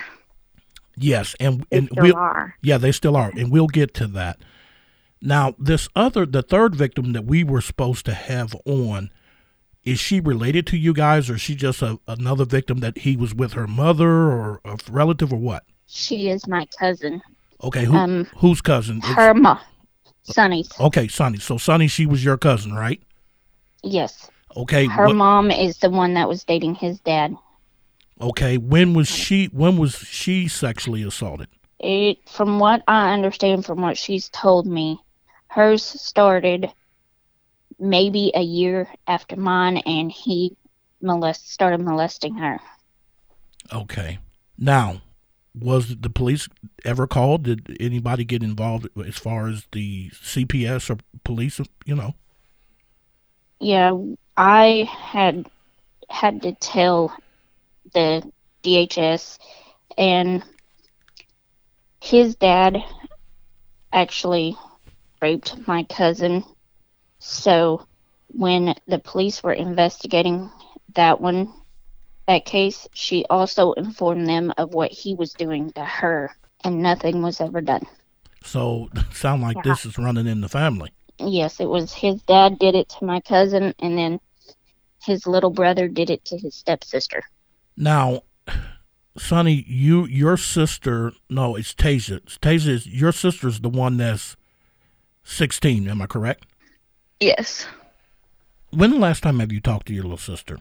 Yes, 0.96 1.36
and 1.40 1.66
They 1.70 1.78
and 1.78 1.90
still 1.92 2.04
we'll, 2.04 2.16
are. 2.16 2.56
yeah, 2.62 2.78
they 2.78 2.92
still 2.92 3.16
are, 3.16 3.32
and 3.36 3.52
we'll 3.52 3.68
get 3.68 3.94
to 3.96 4.08
that. 4.08 4.40
Now, 5.22 5.56
this 5.58 5.90
other, 5.96 6.26
the 6.26 6.44
third 6.44 6.76
victim 6.76 7.14
that 7.14 7.26
we 7.26 7.44
were 7.44 7.62
supposed 7.62 8.06
to 8.06 8.14
have 8.14 8.56
on, 8.66 9.10
is 9.84 10.00
she 10.00 10.20
related 10.20 10.68
to 10.68 10.78
you 10.78 10.94
guys, 10.94 11.30
or 11.30 11.36
is 11.36 11.42
she 11.42 11.56
just 11.56 11.82
a, 11.82 12.00
another 12.08 12.46
victim 12.46 12.80
that 12.80 13.00
he 13.00 13.16
was 13.16 13.34
with 13.34 13.54
her 13.54 13.68
mother 13.68 14.10
or 14.10 14.62
a 14.66 14.78
relative, 14.90 15.34
or 15.34 15.40
what? 15.40 15.64
She 15.96 16.30
is 16.30 16.48
my 16.48 16.66
cousin. 16.80 17.22
Okay, 17.64 17.86
who, 17.86 17.96
Um, 17.96 18.26
whose 18.38 18.62
cousin? 18.62 19.00
Her 19.02 19.34
mom. 19.36 19.60
Sonny's. 20.24 20.70
okay, 20.80 21.08
Sonny. 21.08 21.38
So 21.38 21.58
Sonny, 21.58 21.88
she 21.88 22.06
was 22.06 22.24
your 22.24 22.38
cousin, 22.38 22.74
right? 22.74 23.00
Yes. 23.84 24.30
Okay. 24.56 24.86
Her 24.88 25.08
what- 25.08 25.16
mom 25.16 25.52
is 25.52 25.78
the 25.78 25.90
one 25.90 26.14
that 26.16 26.28
was 26.28 26.44
dating 26.44 26.76
his 26.76 27.00
dad. 27.02 27.36
okay. 28.22 28.58
When 28.58 28.94
was 28.94 29.08
she? 29.08 29.48
When 29.48 29.78
was 29.78 29.96
she 29.98 30.48
sexually 30.48 31.04
assaulted? 31.04 31.48
It, 31.80 32.18
from 32.30 32.58
what 32.60 32.82
I 32.88 33.14
understand, 33.14 33.66
from 33.66 33.82
what 33.82 33.98
she's 33.98 34.30
told 34.30 34.66
me, 34.66 35.00
hers 35.48 35.84
started 35.84 36.72
maybe 37.80 38.32
a 38.34 38.42
year 38.42 38.88
after 39.08 39.36
mine, 39.36 39.78
and 39.78 40.12
he 40.12 40.56
molest 41.02 41.52
started 41.52 41.82
molesting 41.82 42.36
her. 42.36 42.60
Okay. 43.74 44.20
Now, 44.58 45.02
was 45.56 45.96
the 45.98 46.10
police 46.10 46.48
ever 46.84 47.08
called? 47.08 47.44
Did 47.44 47.78
anybody 47.80 48.24
get 48.24 48.44
involved 48.44 48.88
as 49.06 49.18
far 49.18 49.48
as 49.48 49.68
the 49.72 50.10
CPS 50.12 50.90
or 50.90 50.98
police? 51.24 51.60
You 51.86 51.96
know. 51.96 52.16
Yeah, 53.60 53.98
I 54.36 54.90
had 54.92 55.48
had 56.10 56.42
to 56.42 56.54
tell 56.54 57.16
the 57.94 58.30
DHS, 58.64 59.38
and 59.98 60.44
his 62.02 62.36
dad 62.36 62.84
actually 63.92 64.58
raped 65.22 65.68
my 65.68 65.84
cousin. 65.84 66.44
So 67.20 67.86
when 68.28 68.76
the 68.88 69.00
police 69.00 69.44
were 69.44 69.54
investigating 69.54 70.52
that 70.96 71.22
one, 71.22 71.54
that 72.28 72.46
case, 72.46 72.88
she 72.94 73.26
also 73.30 73.74
informed 73.74 74.28
them 74.28 74.54
of 74.58 74.74
what 74.74 74.92
he 74.92 75.16
was 75.16 75.34
doing 75.34 75.72
to 75.74 75.84
her, 75.84 76.32
and 76.64 76.82
nothing 76.82 77.22
was 77.22 77.42
ever 77.42 77.62
done. 77.62 77.86
So 78.44 78.90
sound 79.14 79.42
like 79.42 79.58
Yeah. 79.58 79.62
this 79.74 79.86
is 79.86 79.98
running 79.98 80.28
in 80.28 80.42
the 80.42 80.50
family. 80.50 80.92
Yes, 81.20 81.60
it 81.60 81.70
was 81.70 81.94
his 81.94 82.22
dad 82.24 82.60
did 82.60 82.76
it 82.76 82.90
to 82.90 83.06
my 83.06 83.20
cousin, 83.22 83.74
and 83.80 83.98
then 83.98 84.20
his 85.04 85.28
little 85.28 85.50
brother 85.52 85.88
did 85.88 86.10
it 86.10 86.26
to 86.26 86.38
his 86.38 86.56
stepsister. 86.56 87.24
Now, 87.78 88.22
Sonny, 89.18 89.64
you 89.68 90.06
your 90.06 90.38
sister. 90.38 91.12
No, 91.30 91.56
it's 91.56 91.74
Tasia. 91.74 92.22
Tasia 92.40 92.70
is 92.70 92.88
your 92.88 93.12
sister's 93.12 93.60
the 93.60 93.70
one 93.70 93.98
that's 93.98 94.36
sixteen. 95.24 95.88
Am 95.88 96.02
I 96.02 96.08
correct? 96.08 96.46
Yes. 97.20 97.68
When 98.72 98.90
the 98.90 98.98
last 98.98 99.22
time 99.24 99.40
have 99.40 99.52
you 99.52 99.62
talked 99.62 99.88
to 99.88 99.94
your 99.94 100.04
little 100.04 100.18
sister? 100.18 100.58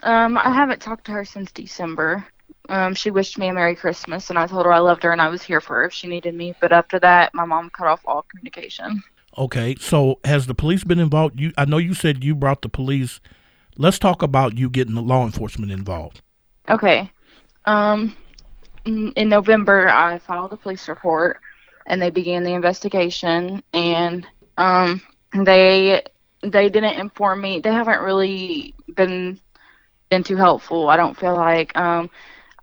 Um, 0.00 0.36
I 0.36 0.52
haven't 0.52 0.82
talked 0.82 1.06
to 1.06 1.12
her 1.12 1.24
since 1.24 1.50
December. 1.52 2.26
Um, 2.68 2.94
she 2.94 3.10
wished 3.10 3.38
me 3.38 3.48
a 3.48 3.52
Merry 3.52 3.76
Christmas, 3.76 4.30
and 4.30 4.38
I 4.38 4.46
told 4.46 4.66
her 4.66 4.72
I 4.72 4.78
loved 4.78 5.02
her 5.02 5.12
and 5.12 5.20
I 5.20 5.28
was 5.28 5.42
here 5.42 5.60
for 5.60 5.76
her 5.76 5.84
if 5.84 5.92
she 5.92 6.06
needed 6.06 6.34
me. 6.34 6.54
But 6.60 6.72
after 6.72 6.98
that, 7.00 7.34
my 7.34 7.44
mom 7.44 7.70
cut 7.70 7.86
off 7.86 8.02
all 8.06 8.22
communication. 8.22 9.02
Okay, 9.36 9.74
so 9.80 10.20
has 10.24 10.46
the 10.46 10.54
police 10.54 10.84
been 10.84 11.00
involved? 11.00 11.40
You, 11.40 11.52
I 11.58 11.64
know 11.64 11.78
you 11.78 11.94
said 11.94 12.22
you 12.22 12.34
brought 12.34 12.62
the 12.62 12.68
police. 12.68 13.20
Let's 13.76 13.98
talk 13.98 14.22
about 14.22 14.56
you 14.56 14.70
getting 14.70 14.94
the 14.94 15.02
law 15.02 15.24
enforcement 15.24 15.72
involved. 15.72 16.22
Okay. 16.68 17.10
Um, 17.64 18.16
in 18.84 19.12
in 19.12 19.28
November, 19.28 19.88
I 19.88 20.18
filed 20.18 20.52
a 20.52 20.56
police 20.56 20.88
report, 20.88 21.40
and 21.86 22.00
they 22.00 22.10
began 22.10 22.44
the 22.44 22.52
investigation. 22.52 23.62
And 23.72 24.26
um, 24.56 25.02
they 25.34 26.02
they 26.42 26.68
didn't 26.68 26.98
inform 26.98 27.40
me. 27.40 27.60
They 27.60 27.72
haven't 27.72 28.02
really 28.02 28.74
been 28.94 29.40
been 30.14 30.22
too 30.22 30.36
helpful. 30.36 30.88
I 30.88 30.96
don't 30.96 31.18
feel 31.18 31.34
like 31.34 31.76
um, 31.76 32.08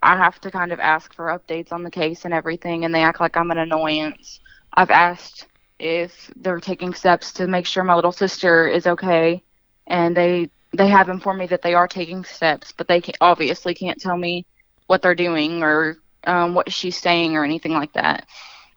I 0.02 0.16
have 0.16 0.40
to 0.40 0.50
kind 0.50 0.72
of 0.72 0.80
ask 0.80 1.12
for 1.12 1.26
updates 1.26 1.70
on 1.70 1.82
the 1.82 1.90
case 1.90 2.24
and 2.24 2.32
everything, 2.32 2.84
and 2.84 2.94
they 2.94 3.02
act 3.02 3.20
like 3.20 3.36
I'm 3.36 3.50
an 3.50 3.58
annoyance. 3.58 4.40
I've 4.72 4.90
asked 4.90 5.48
if 5.78 6.30
they're 6.36 6.60
taking 6.60 6.94
steps 6.94 7.30
to 7.34 7.46
make 7.46 7.66
sure 7.66 7.84
my 7.84 7.94
little 7.94 8.12
sister 8.12 8.68
is 8.68 8.86
okay, 8.86 9.42
and 9.86 10.16
they 10.16 10.48
they 10.72 10.88
have 10.88 11.10
informed 11.10 11.40
me 11.40 11.46
that 11.48 11.60
they 11.60 11.74
are 11.74 11.86
taking 11.86 12.24
steps, 12.24 12.72
but 12.74 12.88
they 12.88 13.02
can, 13.02 13.14
obviously 13.20 13.74
can't 13.74 14.00
tell 14.00 14.16
me 14.16 14.46
what 14.86 15.02
they're 15.02 15.14
doing 15.14 15.62
or 15.62 15.98
um, 16.24 16.54
what 16.54 16.72
she's 16.72 16.96
saying 16.96 17.36
or 17.36 17.44
anything 17.44 17.72
like 17.72 17.92
that. 17.92 18.26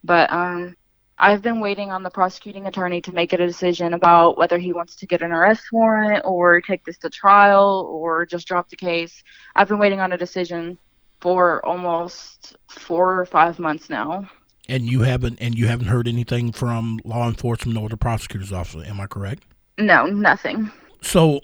But 0.04 0.30
um, 0.34 0.76
I've 1.18 1.42
been 1.42 1.62
waiting 1.62 1.92
on 1.92 2.04
the 2.04 2.10
prosecuting 2.10 2.68
attorney 2.68 3.02
to 3.02 3.14
make 3.14 3.32
a 3.32 3.38
decision 3.38 3.94
about 3.94 4.38
whether 4.38 4.58
he 4.58 4.74
wants 4.74 4.96
to 4.98 5.06
get 5.06 5.22
an 5.22 5.32
arrest 5.32 5.64
warrant 5.72 6.24
or 6.26 6.60
take 6.60 6.84
this 6.84 6.98
to 7.00 7.10
trial 7.10 7.88
or 7.90 8.26
just 8.26 8.48
drop 8.48 8.70
the 8.70 8.76
case. 8.76 9.24
I've 9.56 9.70
been 9.70 9.80
waiting 9.80 10.02
on 10.02 10.12
a 10.12 10.18
decision 10.18 10.78
for 11.22 11.66
almost 11.66 12.58
four 12.68 13.20
or 13.20 13.26
five 13.26 13.60
months 13.60 13.90
now. 13.90 14.30
And 14.68 14.84
you 14.84 15.02
haven't 15.02 15.40
and 15.40 15.58
you 15.58 15.68
haven't 15.68 15.88
heard 15.88 16.08
anything 16.08 16.52
from 16.52 17.00
law 17.06 17.28
enforcement 17.28 17.78
or 17.78 17.88
the 17.88 17.98
prosecutor's 17.98 18.52
office. 18.52 18.86
Am 18.88 19.00
I 19.00 19.08
correct? 19.08 19.44
No, 19.78 20.08
nothing. 20.08 20.72
So, 21.02 21.42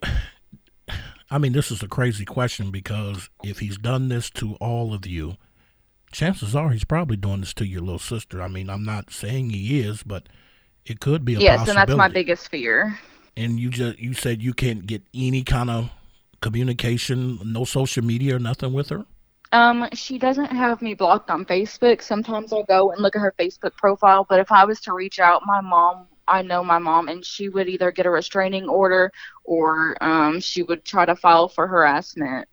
I 1.29 1.37
mean, 1.37 1.53
this 1.53 1.71
is 1.71 1.81
a 1.81 1.87
crazy 1.87 2.25
question 2.25 2.71
because 2.71 3.29
if 3.43 3.59
he's 3.59 3.77
done 3.77 4.09
this 4.09 4.29
to 4.31 4.55
all 4.55 4.93
of 4.93 5.05
you, 5.05 5.37
chances 6.11 6.55
are 6.55 6.69
he's 6.71 6.85
probably 6.85 7.17
doing 7.17 7.41
this 7.41 7.53
to 7.55 7.65
your 7.65 7.81
little 7.81 7.99
sister. 7.99 8.41
I 8.41 8.47
mean, 8.47 8.69
I'm 8.69 8.83
not 8.83 9.11
saying 9.11 9.49
he 9.51 9.79
is, 9.79 10.03
but 10.03 10.27
it 10.85 10.99
could 10.99 11.25
be 11.25 11.35
a 11.35 11.39
yes, 11.39 11.67
and 11.67 11.77
that's 11.77 11.95
my 11.95 12.07
biggest 12.07 12.49
fear. 12.49 12.99
And 13.37 13.59
you 13.59 13.69
just 13.69 13.99
you 13.99 14.13
said 14.13 14.41
you 14.41 14.53
can't 14.53 14.85
get 14.85 15.03
any 15.13 15.43
kind 15.43 15.69
of 15.69 15.89
communication, 16.41 17.39
no 17.45 17.63
social 17.63 18.03
media 18.03 18.35
or 18.35 18.39
nothing 18.39 18.73
with 18.73 18.89
her. 18.89 19.05
Um, 19.53 19.87
she 19.93 20.17
doesn't 20.17 20.45
have 20.45 20.81
me 20.81 20.93
blocked 20.93 21.29
on 21.29 21.45
Facebook. 21.45 22.01
Sometimes 22.01 22.53
I'll 22.53 22.63
go 22.63 22.91
and 22.91 23.01
look 23.01 23.15
at 23.15 23.19
her 23.19 23.33
Facebook 23.37 23.75
profile, 23.75 24.25
but 24.27 24.39
if 24.39 24.51
I 24.51 24.63
was 24.65 24.79
to 24.81 24.93
reach 24.93 25.19
out, 25.19 25.41
my 25.45 25.59
mom, 25.59 26.07
I 26.27 26.41
know 26.41 26.63
my 26.63 26.79
mom, 26.79 27.09
and 27.09 27.25
she 27.25 27.49
would 27.49 27.67
either 27.67 27.91
get 27.91 28.05
a 28.05 28.09
restraining 28.09 28.69
order 28.69 29.11
or 29.43 29.97
um, 30.01 30.39
she 30.39 30.63
would 30.63 30.85
try 30.85 31.05
to 31.05 31.15
file 31.15 31.49
for 31.49 31.67
harassment. 31.67 32.47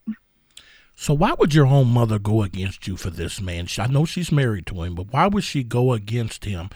So 1.01 1.15
why 1.15 1.33
would 1.39 1.55
your 1.55 1.69
own 1.69 1.87
mother 1.87 2.19
go 2.19 2.43
against 2.43 2.89
you 2.89 2.97
for 2.97 3.09
this 3.09 3.41
man? 3.41 3.69
I 3.79 3.87
know 3.87 4.05
she's 4.05 4.33
married 4.33 4.67
to 4.67 4.83
him, 4.83 4.97
but 4.97 5.13
why 5.13 5.29
would 5.29 5.45
she 5.45 5.63
go 5.63 5.93
against 5.93 6.45
him? 6.45 6.71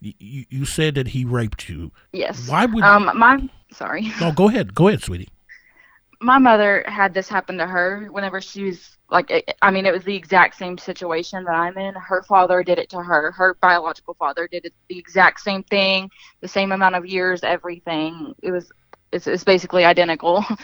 You, 0.00 0.44
you 0.48 0.64
said 0.64 0.94
that 0.94 1.08
he 1.08 1.24
raped 1.24 1.68
you. 1.68 1.90
Yes. 2.12 2.48
Why 2.48 2.66
would? 2.66 2.84
Um, 2.84 3.10
my 3.18 3.48
sorry, 3.72 4.12
no, 4.20 4.30
go 4.30 4.48
ahead. 4.48 4.76
Go 4.76 4.86
ahead, 4.86 5.02
sweetie. 5.02 5.28
my 6.20 6.38
mother 6.38 6.84
had 6.86 7.14
this 7.14 7.28
happen 7.28 7.58
to 7.58 7.66
her 7.66 8.06
whenever 8.12 8.40
she 8.40 8.62
was 8.62 8.96
like, 9.10 9.56
I 9.60 9.72
mean, 9.72 9.86
it 9.86 9.92
was 9.92 10.04
the 10.04 10.14
exact 10.14 10.56
same 10.56 10.78
situation 10.78 11.42
that 11.42 11.54
I'm 11.54 11.76
in. 11.76 11.94
Her 11.94 12.22
father 12.22 12.62
did 12.62 12.78
it 12.78 12.90
to 12.90 13.02
her. 13.02 13.32
Her 13.32 13.54
biological 13.54 14.14
father 14.14 14.46
did 14.46 14.66
it, 14.66 14.72
the 14.88 14.98
exact 14.98 15.40
same 15.40 15.64
thing, 15.64 16.10
the 16.40 16.48
same 16.48 16.70
amount 16.70 16.94
of 16.94 17.06
years, 17.06 17.42
everything. 17.42 18.34
It 18.40 18.52
was, 18.52 18.70
it's, 19.14 19.26
it's 19.26 19.44
basically 19.44 19.84
identical. 19.84 20.44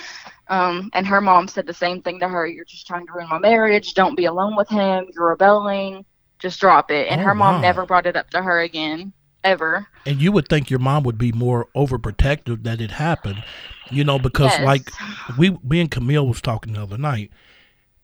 Um, 0.49 0.91
and 0.95 1.07
her 1.07 1.21
mom 1.21 1.47
said 1.47 1.67
the 1.67 1.73
same 1.73 2.03
thing 2.03 2.19
to 2.21 2.29
her. 2.29 2.47
You're 2.47 2.65
just 2.65 2.87
trying 2.87 3.07
to 3.07 3.13
ruin 3.13 3.29
my 3.29 3.39
marriage. 3.39 3.95
Don't 3.95 4.17
be 4.17 4.25
alone 4.25 4.57
with 4.57 4.69
him. 4.69 5.07
You're 5.15 5.29
rebelling. 5.31 6.05
Just 6.41 6.61
drop 6.61 6.91
it. 6.91 7.07
And 7.09 7.21
Oh, 7.21 7.25
her 7.25 7.35
mom 7.37 7.57
wow. 7.57 7.61
never 7.61 7.87
brought 7.87 8.07
it 8.07 8.17
up 8.17 8.31
to 8.31 8.43
her 8.43 8.61
again, 8.61 9.13
ever. 9.45 9.87
And 10.07 10.21
you 10.21 10.33
would 10.33 10.49
think 10.49 10.71
your 10.71 10.81
mom 10.81 11.05
would 11.05 11.19
be 11.19 11.33
more 11.33 11.69
overprotective 11.77 12.65
that 12.65 12.81
it 12.81 12.93
happened, 12.93 13.45
you 13.89 14.05
know, 14.05 14.19
because 14.19 14.59
Yes. 14.59 14.61
like 14.61 14.93
we, 15.37 15.51
me 15.63 15.81
and 15.81 15.91
Camille 15.91 16.27
was 16.27 16.41
talking 16.41 16.73
the 16.73 16.83
other 16.83 16.99
night, 16.99 17.31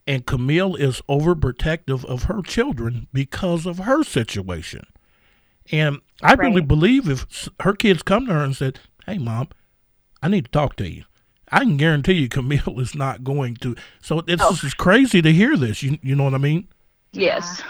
and 0.07 0.27
Camille 0.27 0.77
is 0.77 1.03
overprotective 1.09 2.05
of 2.05 2.25
her 2.25 2.43
children 2.43 3.09
because 3.13 3.67
of 3.67 3.79
her 3.79 4.05
situation. 4.05 4.87
And 5.73 6.01
I 6.23 6.35
really 6.35 6.61
believe 6.63 7.09
if 7.09 7.49
her 7.61 7.73
kids 7.75 8.03
come 8.03 8.27
to 8.27 8.33
her 8.35 8.45
and 8.45 8.57
said, 8.57 8.79
"Hey, 9.07 9.19
mom, 9.19 9.49
I 10.27 10.31
need 10.31 10.45
to 10.47 10.51
talk 10.51 10.77
to 10.77 10.89
you," 10.89 11.05
I 11.51 11.61
can 11.61 11.77
guarantee 11.77 12.15
you 12.15 12.29
Camille 12.29 12.81
is 12.81 12.95
not 12.95 13.23
going 13.25 13.55
to. 13.57 13.77
So 14.01 14.23
it's 14.27 14.43
Oh. 14.43 14.51
this 14.51 14.65
is 14.65 14.75
crazy 14.75 15.23
to 15.23 15.33
hear 15.33 15.57
this. 15.57 15.83
You 15.83 15.99
you 16.03 16.15
know 16.17 16.25
what 16.25 16.35
I 16.35 16.39
mean? 16.39 16.69
yes. 17.13 17.63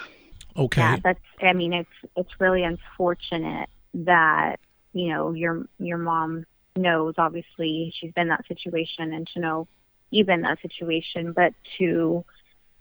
Okay. 0.56 0.80
Yeah, 0.80 0.96
that's. 1.04 1.20
I 1.42 1.52
mean, 1.52 1.72
it's 1.74 1.90
it's 2.16 2.40
really 2.40 2.62
unfortunate 2.62 3.68
that 3.94 4.58
you 4.94 5.08
know 5.10 5.32
your 5.32 5.66
your 5.78 5.98
mom 5.98 6.46
knows. 6.76 7.14
Obviously, 7.18 7.92
she's 7.94 8.12
been 8.12 8.22
in 8.22 8.28
that 8.28 8.46
situation, 8.48 9.12
and 9.12 9.26
to 9.34 9.40
know 9.40 9.68
you've 10.10 10.26
been 10.26 10.42
that 10.42 10.60
situation, 10.62 11.32
but 11.32 11.52
to 11.78 12.24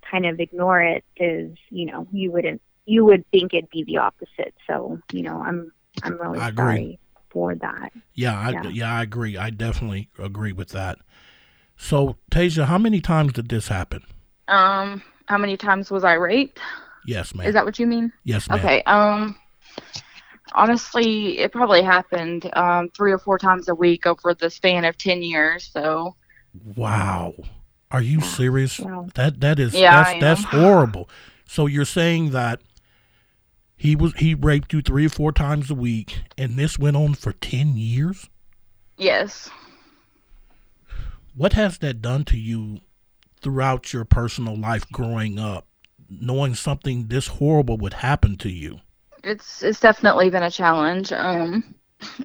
kind 0.09 0.25
of 0.25 0.39
ignore 0.39 0.81
it 0.81 1.03
is, 1.17 1.57
you 1.69 1.85
know, 1.87 2.07
you 2.13 2.31
wouldn't. 2.31 2.61
You 2.85 3.03
would 3.05 3.25
think 3.31 3.53
it'd 3.53 3.69
be 3.71 3.83
the 3.83 3.97
opposite. 3.97 4.53
So, 4.67 4.99
you 5.11 5.23
know, 5.23 5.41
I'm 5.41 5.71
I'm 6.03 6.17
really 6.21 6.39
I 6.39 6.49
agree. 6.49 6.63
sorry 6.63 6.99
for 7.35 7.53
that. 7.53 7.91
Yeah, 8.13 8.39
I, 8.39 8.51
Yeah. 8.51 8.67
yeah. 8.69 8.97
I 8.97 9.03
agree. 9.03 9.35
I 9.35 9.49
definitely 9.49 10.07
agree 10.17 10.53
with 10.53 10.69
that. 10.69 10.99
So, 11.75 12.15
Tasia, 12.31 12.63
how 12.65 12.77
many 12.77 13.01
times 13.01 13.33
did 13.33 13.49
this 13.49 13.67
happen? 13.67 14.03
Um, 14.47 15.03
how 15.25 15.37
many 15.37 15.57
times 15.57 15.91
was 15.91 16.05
I 16.05 16.13
raped? 16.13 16.61
Yes, 17.05 17.35
ma'am. 17.35 17.45
Is 17.45 17.53
that 17.53 17.65
what 17.65 17.77
you 17.77 17.87
mean? 17.87 18.13
yes, 18.23 18.47
ma'am. 18.49 18.59
Okay. 18.59 18.81
Um, 18.83 19.37
honestly, 20.53 21.39
it 21.39 21.51
probably 21.51 21.81
happened 21.81 22.49
um, 22.53 22.89
three 22.95 23.11
or 23.11 23.19
four 23.19 23.37
times 23.37 23.67
a 23.67 23.75
week 23.75 24.07
over 24.07 24.33
the 24.33 24.49
span 24.49 24.85
of 24.85 24.97
ten 24.97 25.21
years. 25.21 25.69
So, 25.73 26.15
Wow. 26.77 27.33
Are 27.91 28.01
you 28.01 28.21
serious? 28.21 28.79
Wow. 28.79 29.09
That 29.15 29.41
that 29.41 29.59
is 29.59 29.73
Yeah, 29.73 30.03
that's 30.03 30.21
that's 30.21 30.43
horrible. 30.45 31.09
So 31.45 31.65
you're 31.67 31.83
saying 31.83 32.31
that 32.31 32.61
he 33.77 33.95
was 33.95 34.13
he 34.13 34.33
raped 34.33 34.73
you 34.73 34.81
three 34.81 35.05
or 35.05 35.09
four 35.09 35.31
times 35.31 35.69
a 35.69 35.75
week 35.75 36.23
and 36.37 36.55
this 36.55 36.79
went 36.79 36.97
on 36.97 37.13
for 37.13 37.33
10 37.33 37.77
years? 37.77 38.29
Yes. 38.97 39.49
What 41.35 41.53
has 41.53 41.77
that 41.79 42.01
done 42.01 42.23
to 42.25 42.37
you 42.37 42.79
throughout 43.41 43.91
your 43.91 44.05
personal 44.05 44.57
life 44.57 44.89
growing 44.91 45.37
up, 45.37 45.67
knowing 46.09 46.55
something 46.55 47.07
this 47.07 47.27
horrible 47.27 47.77
would 47.77 47.93
happen 47.93 48.37
to 48.37 48.49
you? 48.49 48.79
It's 49.23 49.63
it's 49.63 49.79
definitely 49.79 50.29
been 50.29 50.43
a 50.43 50.51
challenge. 50.51 51.11
Um, 51.11 51.75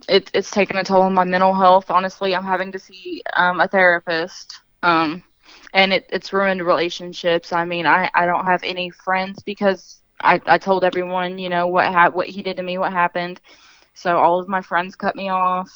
it, 0.09 0.30
it's 0.35 0.50
taken 0.50 0.76
a 0.76 0.85
toll 0.85 1.02
on 1.02 1.14
my 1.14 1.25
mental 1.25 1.54
health. 1.54 1.90
Honestly, 1.90 2.35
I'm 2.35 2.45
having 2.45 2.73
to 2.73 2.78
see 2.78 3.23
um, 3.37 3.61
a 3.61 3.66
therapist. 3.66 4.61
Um, 4.83 5.23
and 5.73 5.92
it, 5.92 6.07
it's 6.11 6.33
ruined 6.33 6.64
relationships. 6.64 7.52
I 7.52 7.64
mean, 7.64 7.87
I, 7.87 8.11
I 8.14 8.26
don't 8.26 8.45
have 8.45 8.62
any 8.62 8.90
friends 8.90 9.42
because 9.42 10.00
I, 10.21 10.41
I 10.47 10.59
told 10.59 10.85
everyone, 10.85 11.39
you 11.39 11.49
know, 11.49 11.67
what 11.67 11.87
ha- 11.87 12.11
what 12.11 12.29
he 12.29 12.43
did 12.43 12.57
to 12.59 12.62
me, 12.62 12.79
what 12.79 12.93
happened. 12.93 13.41
So 13.95 14.19
all 14.19 14.39
of 14.41 14.49
my 14.49 14.61
friends 14.62 14.97
cut 14.97 15.17
me 15.17 15.29
off. 15.29 15.71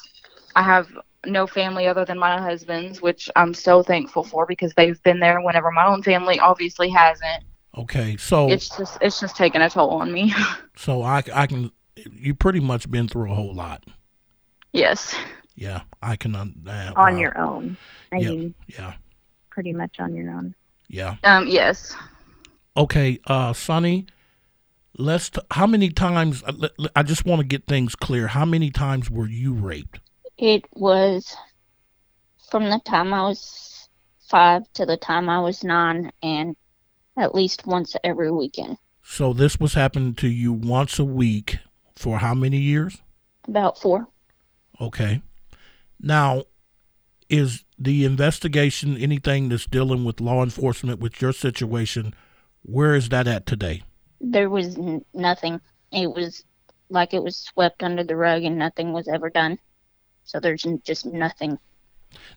I 0.55 0.61
have 0.63 0.87
no 1.25 1.47
family 1.47 1.87
other 1.87 2.05
than 2.05 2.17
my 2.19 2.39
husband's, 2.41 3.01
which 3.01 3.29
I'm 3.35 3.53
so 3.53 3.81
thankful 3.83 4.23
for 4.23 4.45
because 4.45 4.73
they've 4.75 5.01
been 5.03 5.19
there 5.19 5.41
whenever 5.41 5.71
my 5.71 5.85
own 5.85 6.03
family 6.03 6.39
obviously 6.39 6.89
hasn't. 6.89 7.43
Okay, 7.77 8.15
so 8.17 8.49
It's 8.49 8.69
just 8.77 8.97
it's 9.01 9.19
just 9.19 9.35
taken 9.35 9.61
a 9.61 9.69
toll 9.69 9.89
on 9.91 10.11
me. 10.11 10.33
so 10.77 11.01
I 11.01 11.23
I 11.33 11.47
can 11.47 11.71
you 12.11 12.33
pretty 12.35 12.59
much 12.59 12.89
been 12.89 13.07
through 13.07 13.31
a 13.31 13.35
whole 13.35 13.53
lot. 13.53 13.83
yes. 14.73 15.15
Yeah, 15.57 15.81
I 16.03 16.17
can 16.17 16.35
un- 16.35 16.65
uh, 16.67 16.91
On 16.97 17.13
wow. 17.13 17.19
your 17.19 17.37
own. 17.37 17.77
I 18.11 18.17
Yeah. 18.17 18.29
mean, 18.29 18.55
Yeah. 18.67 18.93
pretty 19.49 19.71
much 19.71 19.99
on 20.01 20.13
your 20.13 20.31
own. 20.31 20.53
Yeah. 20.89 21.15
Um. 21.23 21.47
Yes. 21.47 21.95
Okay, 22.77 23.19
uh 23.27 23.53
Sonny, 23.53 24.05
let's 24.97 25.29
t- 25.29 25.41
how 25.51 25.67
many 25.67 25.89
times 25.89 26.43
uh, 26.43 26.67
I 26.95 27.03
just 27.03 27.25
want 27.25 27.39
to 27.39 27.47
get 27.47 27.65
things 27.65 27.95
clear. 27.95 28.27
How 28.27 28.45
many 28.45 28.71
times 28.71 29.09
were 29.09 29.27
you 29.27 29.53
raped? 29.53 29.99
It 30.37 30.65
was 30.73 31.35
from 32.49 32.65
the 32.69 32.79
time 32.85 33.13
I 33.13 33.23
was 33.23 33.89
five 34.27 34.63
to 34.73 34.85
the 34.85 34.97
time 34.97 35.29
I 35.29 35.39
was 35.39 35.63
nine, 35.63 36.11
and 36.21 36.55
at 37.17 37.35
least 37.35 37.65
once 37.65 37.95
every 38.03 38.31
weekend. 38.31 38.77
So 39.03 39.33
this 39.33 39.59
was 39.59 39.73
happening 39.73 40.15
to 40.15 40.27
you 40.27 40.51
once 40.51 40.99
a 40.99 41.05
week 41.05 41.59
for 41.95 42.17
how 42.19 42.33
many 42.33 42.57
years? 42.57 42.97
About 43.47 43.79
four. 43.79 44.07
Okay. 44.81 45.21
Now, 45.99 46.43
is 47.29 47.63
the 47.77 48.03
investigation 48.03 48.97
anything 48.97 49.49
that's 49.49 49.65
dealing 49.65 50.03
with 50.03 50.19
law 50.19 50.43
enforcement 50.43 50.99
with 50.99 51.21
your 51.21 51.33
situation? 51.33 52.13
Where 52.63 52.95
is 52.95 53.09
that 53.09 53.27
at 53.27 53.45
today? 53.45 53.83
There 54.21 54.49
was 54.49 54.77
n- 54.77 55.05
nothing. 55.13 55.61
It 55.91 56.07
was 56.07 56.43
like 56.89 57.13
it 57.13 57.23
was 57.23 57.37
swept 57.37 57.83
under 57.83 58.03
the 58.03 58.15
rug 58.15 58.43
and 58.43 58.57
nothing 58.57 58.93
was 58.93 59.07
ever 59.07 59.29
done. 59.29 59.57
So 60.23 60.39
there's 60.39 60.65
n- 60.65 60.81
just 60.83 61.05
nothing. 61.05 61.57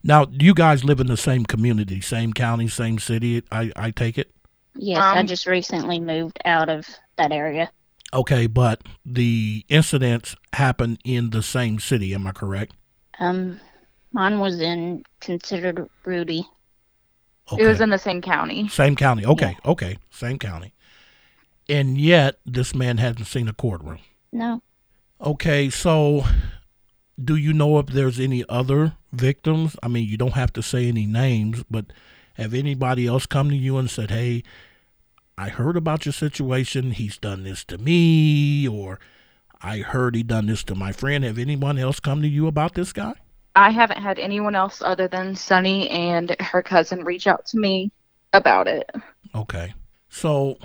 Now, 0.02 0.26
you 0.30 0.54
guys 0.54 0.84
live 0.84 1.00
in 1.00 1.06
the 1.06 1.16
same 1.16 1.44
community, 1.44 2.00
same 2.00 2.32
county, 2.32 2.68
same 2.68 2.98
city. 2.98 3.42
I 3.52 3.72
I 3.76 3.90
take 3.90 4.18
it. 4.18 4.32
Yes, 4.74 5.00
I 5.00 5.20
Um, 5.20 5.26
just 5.26 5.46
recently 5.46 6.00
moved 6.00 6.38
out 6.44 6.68
of 6.68 6.86
that 7.16 7.32
area. 7.32 7.70
Okay, 8.12 8.46
but 8.46 8.82
the 9.04 9.64
incidents 9.68 10.34
happened 10.54 10.98
in 11.04 11.30
the 11.30 11.42
same 11.42 11.78
city. 11.78 12.14
Am 12.14 12.26
I 12.26 12.32
correct? 12.32 12.74
Um, 13.18 13.60
mine 14.12 14.38
was 14.40 14.60
in 14.60 15.02
considered 15.20 15.88
Rudy. 16.04 16.46
Okay. 17.52 17.64
It 17.64 17.66
was 17.66 17.80
in 17.80 17.90
the 17.90 17.98
same 17.98 18.20
county. 18.22 18.68
same 18.68 18.94
county. 18.96 19.24
Okay, 19.26 19.56
okay, 19.64 19.98
same 20.10 20.38
county. 20.38 20.72
And 21.68 21.98
yet, 21.98 22.36
this 22.46 22.74
man 22.74 22.98
hasn't 22.98 23.26
seen 23.26 23.48
a 23.48 23.52
courtroom. 23.52 23.98
No, 24.32 24.62
Okay, 25.20 25.68
so 25.68 26.24
do 27.22 27.34
you 27.34 27.52
know 27.52 27.78
if 27.80 27.86
there's 27.86 28.20
any 28.20 28.44
other 28.48 28.94
victims? 29.12 29.76
I 29.82 29.88
mean, 29.88 30.06
you 30.08 30.16
don't 30.16 30.34
have 30.34 30.52
to 30.52 30.62
say 30.62 30.86
any 30.86 31.06
names, 31.06 31.64
but 31.68 31.86
have 32.34 32.54
anybody 32.54 33.06
else 33.08 33.26
come 33.26 33.50
to 33.50 33.56
you 33.56 33.78
and 33.78 33.90
said, 33.90 34.10
"Hey, 34.12 34.44
I 35.36 35.48
heard 35.48 35.76
about 35.76 36.06
your 36.06 36.12
situation. 36.12 36.92
He's 36.92 37.18
done 37.18 37.42
this 37.42 37.64
to 37.64 37.78
me," 37.78 38.68
or 38.68 39.00
"I 39.60 39.78
heard 39.78 40.14
he 40.14 40.22
done 40.22 40.46
this 40.46 40.62
to 40.64 40.76
my 40.76 40.92
friend." 40.92 41.24
Have 41.24 41.38
anyone 41.38 41.78
else 41.78 41.98
come 41.98 42.22
to 42.22 42.28
you 42.28 42.46
about 42.46 42.74
this 42.74 42.92
guy? 42.92 43.14
I 43.56 43.70
haven't 43.70 44.00
had 44.00 44.20
anyone 44.20 44.54
else 44.54 44.80
other 44.80 45.08
than 45.08 45.34
Sunny 45.34 45.90
and 45.90 46.36
her 46.38 46.62
cousin 46.62 47.02
reach 47.04 47.26
out 47.26 47.44
to 47.46 47.58
me 47.58 47.90
about 48.32 48.68
it. 48.68 48.88
Okay. 49.34 49.74
So 50.08 50.58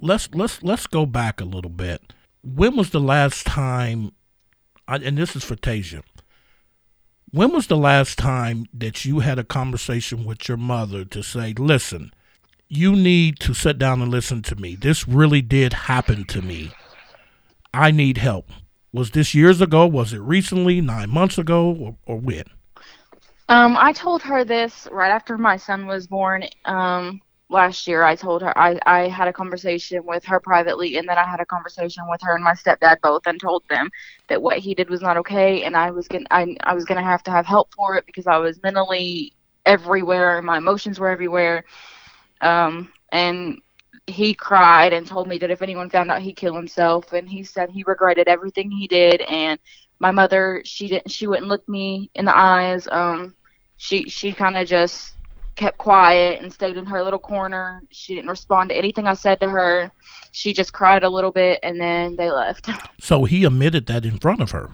let's 0.00 0.28
let's 0.34 0.62
let's 0.62 0.86
go 0.86 1.06
back 1.06 1.40
a 1.40 1.44
little 1.44 1.70
bit. 1.70 2.12
When 2.42 2.76
was 2.76 2.90
the 2.90 3.00
last 3.00 3.46
time 3.46 4.12
and 4.88 5.16
this 5.16 5.36
is 5.36 5.44
for 5.44 5.56
Tasia. 5.56 6.02
When 7.30 7.52
was 7.52 7.68
the 7.68 7.76
last 7.76 8.18
time 8.18 8.66
that 8.74 9.04
you 9.04 9.20
had 9.20 9.38
a 9.38 9.44
conversation 9.44 10.24
with 10.24 10.48
your 10.48 10.56
mother 10.56 11.04
to 11.04 11.22
say, 11.22 11.54
"Listen, 11.56 12.12
you 12.68 12.96
need 12.96 13.38
to 13.40 13.54
sit 13.54 13.78
down 13.78 14.02
and 14.02 14.10
listen 14.10 14.42
to 14.42 14.56
me. 14.56 14.74
This 14.74 15.06
really 15.06 15.42
did 15.42 15.72
happen 15.72 16.24
to 16.24 16.42
me. 16.42 16.72
I 17.72 17.92
need 17.92 18.18
help." 18.18 18.50
Was 18.92 19.12
this 19.12 19.32
years 19.32 19.60
ago? 19.60 19.86
Was 19.86 20.12
it 20.12 20.18
recently? 20.18 20.80
9 20.80 21.08
months 21.08 21.38
ago 21.38 21.70
or, 21.72 21.96
or 22.06 22.16
when? 22.16 22.44
Um, 23.48 23.76
I 23.76 23.92
told 23.92 24.22
her 24.22 24.44
this 24.44 24.88
right 24.90 25.10
after 25.10 25.38
my 25.38 25.56
son 25.56 25.86
was 25.86 26.08
born. 26.08 26.44
Um, 26.64 27.20
last 27.50 27.86
year, 27.86 28.02
I 28.04 28.16
told 28.16 28.42
her 28.42 28.56
I 28.58 28.78
I 28.86 29.08
had 29.08 29.28
a 29.28 29.32
conversation 29.32 30.04
with 30.06 30.24
her 30.26 30.40
privately, 30.40 30.96
and 30.98 31.08
then 31.08 31.18
I 31.18 31.24
had 31.24 31.40
a 31.40 31.46
conversation 31.46 32.04
with 32.08 32.22
her 32.22 32.34
and 32.34 32.44
my 32.44 32.52
stepdad 32.54 33.00
both, 33.02 33.26
and 33.26 33.40
told 33.40 33.64
them 33.68 33.90
that 34.28 34.40
what 34.42 34.58
he 34.58 34.74
did 34.74 34.90
was 34.90 35.02
not 35.02 35.16
okay, 35.18 35.64
and 35.64 35.76
I 35.76 35.90
was 35.90 36.08
gonna 36.08 36.26
I 36.30 36.56
I 36.64 36.74
was 36.74 36.84
gonna 36.84 37.02
have 37.04 37.22
to 37.24 37.30
have 37.30 37.46
help 37.46 37.72
for 37.74 37.96
it 37.96 38.06
because 38.06 38.26
I 38.26 38.38
was 38.38 38.62
mentally 38.62 39.34
everywhere, 39.66 40.42
my 40.42 40.58
emotions 40.58 40.98
were 41.00 41.10
everywhere. 41.10 41.64
Um, 42.40 42.92
and 43.12 43.60
he 44.06 44.34
cried 44.34 44.92
and 44.92 45.06
told 45.06 45.28
me 45.28 45.38
that 45.38 45.50
if 45.50 45.62
anyone 45.62 45.90
found 45.90 46.10
out 46.10 46.22
he'd 46.22 46.36
kill 46.36 46.54
himself, 46.54 47.12
and 47.12 47.28
he 47.28 47.42
said 47.44 47.70
he 47.70 47.84
regretted 47.84 48.28
everything 48.28 48.70
he 48.70 48.88
did, 48.88 49.22
and 49.22 49.58
my 49.98 50.10
mother 50.10 50.62
she 50.64 50.88
didn't 50.88 51.10
she 51.10 51.26
wouldn't 51.26 51.48
look 51.48 51.68
me 51.68 52.10
in 52.14 52.24
the 52.24 52.36
eyes. 52.36 52.88
Um, 52.90 53.34
she 53.76 54.08
she 54.08 54.32
kind 54.32 54.56
of 54.56 54.66
just 54.66 55.14
kept 55.60 55.76
quiet 55.76 56.40
and 56.40 56.50
stayed 56.50 56.78
in 56.78 56.86
her 56.86 57.02
little 57.04 57.18
corner. 57.18 57.82
She 57.90 58.14
didn't 58.14 58.30
respond 58.30 58.70
to 58.70 58.74
anything 58.74 59.06
I 59.06 59.12
said 59.12 59.40
to 59.40 59.48
her. 59.50 59.92
She 60.32 60.54
just 60.54 60.72
cried 60.72 61.04
a 61.04 61.08
little 61.08 61.30
bit 61.30 61.60
and 61.62 61.78
then 61.78 62.16
they 62.16 62.30
left. 62.30 62.70
So 63.00 63.24
he 63.24 63.44
admitted 63.44 63.86
that 63.86 64.04
in 64.04 64.18
front 64.18 64.40
of 64.40 64.50
her. 64.52 64.70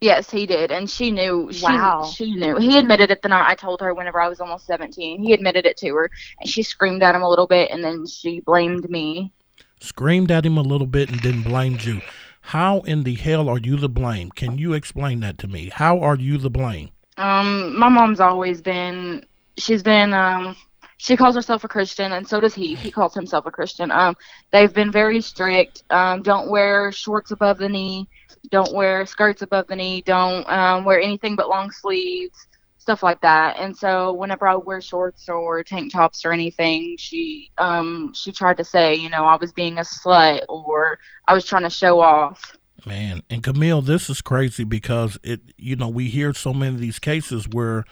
yes, 0.00 0.30
he 0.30 0.46
did, 0.46 0.70
and 0.72 0.88
she 0.90 1.10
knew. 1.10 1.50
She, 1.52 1.64
Wow. 1.64 2.10
She 2.14 2.34
knew. 2.34 2.56
He 2.56 2.76
admitted 2.78 3.10
it 3.10 3.22
the 3.22 3.28
night 3.28 3.48
I 3.48 3.54
told 3.54 3.80
her 3.80 3.94
whenever 3.94 4.20
I 4.20 4.28
was 4.28 4.40
almost 4.40 4.66
17. 4.66 5.22
He 5.22 5.32
admitted 5.32 5.64
it 5.66 5.76
to 5.78 5.94
her, 5.94 6.10
and 6.40 6.48
she 6.48 6.62
screamed 6.62 7.02
at 7.02 7.14
him 7.14 7.22
a 7.22 7.28
little 7.28 7.46
bit, 7.46 7.70
and 7.70 7.84
then 7.84 8.06
she 8.06 8.40
blamed 8.40 8.88
me. 8.90 9.32
Screamed 9.80 10.30
at 10.30 10.44
him 10.46 10.56
a 10.56 10.62
little 10.62 10.86
bit 10.86 11.10
and 11.10 11.20
then 11.20 11.42
blamed 11.42 11.84
you. 11.84 12.00
How 12.40 12.80
in 12.80 13.02
the 13.04 13.14
hell 13.14 13.48
are 13.48 13.58
you 13.58 13.76
the 13.76 13.88
blame? 13.88 14.30
Can 14.30 14.56
you 14.58 14.72
explain 14.72 15.20
that 15.20 15.36
to 15.38 15.46
me? 15.48 15.68
How 15.68 16.00
are 16.00 16.16
you 16.16 16.38
the 16.38 16.50
blame? 16.50 16.90
Um, 17.18 17.78
my 17.78 17.88
mom's 17.88 18.20
always 18.20 18.60
been. 18.60 19.24
She's 19.58 19.82
been. 19.82 20.12
Um, 20.12 20.56
she 20.98 21.16
calls 21.16 21.34
herself 21.34 21.62
a 21.64 21.68
Christian, 21.68 22.12
and 22.12 22.26
so 22.26 22.40
does 22.40 22.54
he. 22.54 22.74
He 22.74 22.90
calls 22.90 23.14
himself 23.14 23.46
a 23.46 23.50
Christian. 23.50 23.90
Um, 23.90 24.16
they've 24.50 24.72
been 24.72 24.90
very 24.90 25.20
strict. 25.20 25.82
Um, 25.90 26.22
don't 26.22 26.48
wear 26.48 26.90
shorts 26.90 27.30
above 27.32 27.58
the 27.58 27.68
knee. 27.68 28.08
Don't 28.50 28.72
wear 28.74 29.04
skirts 29.06 29.42
above 29.42 29.66
the 29.66 29.76
knee. 29.76 30.02
Don't 30.02 30.48
um, 30.50 30.84
wear 30.84 31.00
anything 31.00 31.36
but 31.36 31.48
long 31.48 31.70
sleeves, 31.70 32.46
stuff 32.78 33.02
like 33.02 33.20
that. 33.20 33.56
And 33.58 33.76
so 33.76 34.12
whenever 34.12 34.46
I 34.46 34.54
wear 34.54 34.80
shorts 34.80 35.28
or 35.28 35.62
tank 35.62 35.92
tops 35.92 36.24
or 36.24 36.32
anything, 36.32 36.96
she 36.98 37.50
um 37.58 38.12
she 38.14 38.32
tried 38.32 38.56
to 38.58 38.64
say, 38.64 38.94
you 38.94 39.10
know, 39.10 39.24
I 39.24 39.36
was 39.36 39.52
being 39.52 39.78
a 39.78 39.82
slut 39.82 40.44
or 40.48 40.98
I 41.26 41.34
was 41.34 41.44
trying 41.44 41.64
to 41.64 41.70
show 41.70 42.00
off. 42.00 42.56
Man, 42.84 43.22
and 43.28 43.42
Camille, 43.42 43.82
this 43.82 44.08
is 44.08 44.20
crazy 44.20 44.62
because 44.62 45.18
it, 45.24 45.40
you 45.56 45.74
know, 45.74 45.88
we 45.88 46.08
hear 46.08 46.32
so 46.32 46.54
many 46.54 46.74
of 46.74 46.80
these 46.80 47.00
cases 47.00 47.48
where 47.48 47.84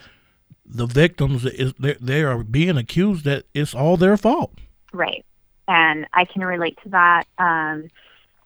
the 0.67 0.87
victims 0.87 1.45
is 1.45 1.75
they, 1.79 2.23
are 2.23 2.43
being 2.43 2.77
accused 2.77 3.25
that 3.25 3.45
it's 3.55 3.75
all 3.75 3.97
their 3.97 4.17
fault. 4.17 4.53
Right. 4.93 5.25
And 5.69 6.07
I 6.13 6.25
can 6.25 6.43
relate 6.45 6.79
to 6.83 6.89
that. 6.91 7.25
Um, 7.39 7.91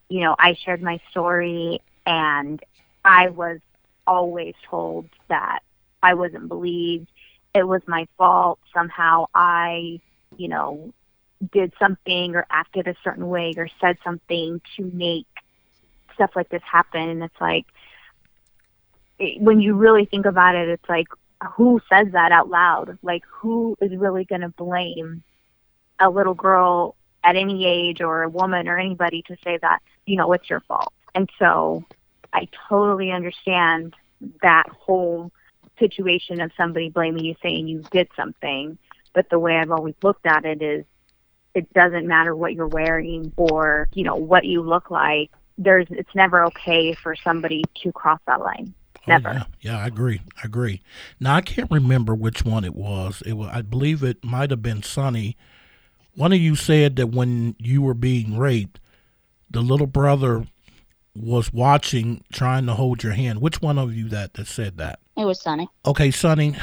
you 0.09 0.21
know, 0.21 0.35
I 0.39 0.55
shared 0.55 0.83
my 0.83 1.01
story 1.11 1.81
and 2.07 2.63
I 3.05 3.29
was 3.29 3.61
always 4.07 4.55
told 4.69 5.09
that 5.29 5.61
I 6.03 6.15
wasn't 6.15 6.49
believed. 6.49 7.09
It 7.55 7.65
was 7.65 7.83
my 7.87 8.07
fault. 8.17 8.59
Somehow 8.73 9.27
I, 9.35 10.01
you 10.37 10.49
know, 10.49 10.93
did 11.53 11.73
something 11.79 12.35
or 12.35 12.47
acted 12.51 12.89
a 12.89 12.97
certain 13.05 13.29
way 13.29 13.55
or 13.57 13.69
said 13.81 13.99
something 14.03 14.61
to 14.77 14.85
make 14.93 15.27
stuff 16.15 16.31
like 16.35 16.49
this 16.49 16.63
happen. 16.63 17.09
And 17.09 17.23
it's 17.23 17.41
like, 17.41 17.67
it, 19.19 19.41
when 19.41 19.61
you 19.61 19.75
really 19.75 20.05
think 20.05 20.27
about 20.27 20.57
it, 20.57 20.69
it's 20.69 20.89
like, 20.89 21.07
who 21.55 21.81
says 21.89 22.09
that 22.13 22.33
out 22.33 22.49
loud? 22.49 22.99
Like, 23.03 23.23
who 23.31 23.77
is 23.81 23.97
really 23.97 24.25
going 24.25 24.41
to 24.41 24.49
blame 24.49 25.23
a 26.01 26.11
little 26.11 26.35
girl 26.35 26.97
at 27.25 27.37
any 27.37 27.67
age 27.67 28.01
or 28.01 28.23
a 28.23 28.29
woman 28.29 28.69
or 28.69 28.79
anybody 28.79 29.23
to 29.23 29.37
say 29.45 29.59
that, 29.61 29.81
you 30.07 30.17
know, 30.17 30.33
it's 30.33 30.51
your 30.51 30.61
fault? 30.61 30.93
And 31.15 31.29
so 31.39 31.85
I 32.33 32.49
totally 32.69 33.11
understand 33.11 33.95
that 34.43 34.69
whole 34.69 35.31
situation 35.79 36.41
of 36.41 36.51
somebody 36.57 36.91
blaming 36.91 37.25
you 37.25 37.37
saying 37.43 37.69
you 37.69 37.83
did 37.91 38.09
something. 38.17 38.79
But 39.15 39.31
the 39.31 39.39
way 39.39 39.57
I've 39.57 39.71
always 39.71 39.95
looked 40.03 40.27
at 40.27 40.45
it 40.45 40.63
is 40.63 40.85
it 41.55 41.73
doesn't 41.73 42.07
matter 42.07 42.37
what 42.37 42.55
you're 42.55 42.69
wearing 42.69 43.33
or, 43.37 43.89
you 43.93 44.05
know, 44.05 44.17
what 44.17 44.45
you 44.45 44.63
look 44.63 44.91
like. 44.91 45.31
There's 45.57 45.87
it's 45.91 46.15
never 46.15 46.45
okay 46.47 46.95
for 46.95 47.17
somebody 47.17 47.65
to 47.83 47.93
cross 47.93 48.21
that 48.27 48.41
line. 48.41 48.75
Oh, 49.09 49.17
Never. 49.17 49.29
Oh, 49.31 49.33
yeah, 49.33 49.45
yeah, 49.73 49.79
I 49.79 49.87
agree. 49.87 50.21
I 50.43 50.47
agree. 50.47 50.83
Now 51.21 51.35
I 51.37 51.41
can't 51.41 51.71
remember 51.71 52.15
which 52.15 52.45
one 52.45 52.65
it 52.65 52.75
was. 52.75 53.23
It 53.27 53.35
was, 53.35 53.51
I 53.53 53.63
believe 53.63 54.03
it 54.03 54.25
might 54.25 54.51
have 54.51 54.63
been 54.63 54.83
Sonny. 54.83 55.37
One 56.15 56.33
of 56.33 56.41
you 56.41 56.57
said 56.57 56.97
that 56.97 57.09
when 57.09 57.55
you 57.59 57.83
were 57.83 57.95
being 57.95 58.39
raped, 58.39 58.81
the 59.51 59.61
little 59.61 59.87
brother 59.87 60.47
was 61.15 61.53
watching, 61.53 62.23
trying 62.33 62.67
to 62.67 62.75
hold 62.75 63.03
your 63.03 63.13
hand. 63.13 63.41
Which 63.41 63.63
one 63.63 63.79
of 63.79 63.95
you 63.95 64.09
that 64.09 64.35
that 64.35 64.47
said 64.47 64.79
that? 64.79 65.01
It 65.17 65.25
was 65.25 65.41
Sonny. 65.41 65.69
Okay, 65.87 66.11
Sonny. 66.11 66.57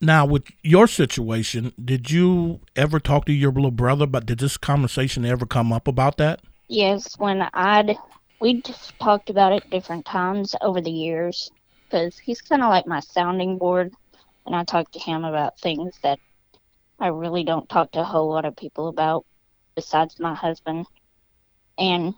Now, 0.00 0.26
with 0.26 0.44
your 0.62 0.86
situation, 0.86 1.72
did 1.84 2.10
you 2.10 2.60
ever 2.76 3.00
talk 3.00 3.24
to 3.26 3.32
your 3.32 3.50
little 3.50 3.72
brother? 3.72 4.06
But 4.06 4.26
did 4.26 4.38
this 4.38 4.56
conversation 4.56 5.24
ever 5.24 5.46
come 5.46 5.72
up 5.72 5.88
about 5.88 6.18
that? 6.18 6.40
Yes, 6.68 7.18
when 7.18 7.48
I'd 7.54 7.96
we 8.40 8.60
just 8.62 8.96
talked 9.00 9.30
about 9.30 9.52
it 9.52 9.68
different 9.70 10.04
times 10.04 10.54
over 10.60 10.80
the 10.80 10.90
years 10.90 11.50
because 11.88 12.18
he's 12.18 12.40
kind 12.40 12.62
of 12.62 12.68
like 12.68 12.86
my 12.86 13.00
sounding 13.00 13.58
board, 13.58 13.92
and 14.46 14.54
I 14.54 14.64
talk 14.64 14.90
to 14.92 14.98
him 14.98 15.24
about 15.24 15.58
things 15.58 15.94
that 16.02 16.18
I 16.98 17.08
really 17.08 17.44
don't 17.44 17.68
talk 17.68 17.92
to 17.92 18.00
a 18.00 18.04
whole 18.04 18.28
lot 18.28 18.44
of 18.44 18.56
people 18.56 18.88
about 18.88 19.24
besides 19.74 20.18
my 20.18 20.34
husband. 20.34 20.86
And 21.78 22.14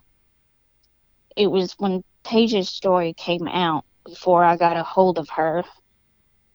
it 1.36 1.46
was 1.46 1.74
when 1.78 2.02
Tasia's 2.24 2.68
story 2.68 3.12
came 3.12 3.46
out 3.46 3.84
before 4.04 4.42
I 4.42 4.56
got 4.56 4.76
a 4.76 4.82
hold 4.82 5.18
of 5.18 5.28
her. 5.30 5.62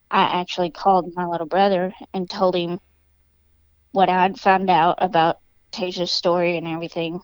I 0.10 0.42
actually 0.42 0.72
called 0.72 1.14
my 1.16 1.26
little 1.26 1.48
brother 1.48 1.94
and 2.14 2.30
told 2.30 2.56
him 2.56 2.80
what 3.92 4.10
I'd 4.10 4.40
found 4.40 4.70
out 4.70 4.98
about 5.00 5.40
Tasia's 5.72 6.12
story 6.12 6.58
and 6.58 6.68
everything. 6.68 7.22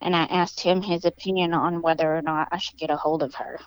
And 0.00 0.16
I 0.16 0.24
asked 0.24 0.60
him 0.60 0.82
his 0.82 1.04
opinion 1.04 1.52
on 1.54 1.82
whether 1.82 2.16
or 2.16 2.22
not 2.22 2.48
I 2.50 2.58
should 2.58 2.78
get 2.78 2.90
a 2.90 2.96
hold 2.96 3.22
of 3.22 3.34
her. 3.34 3.58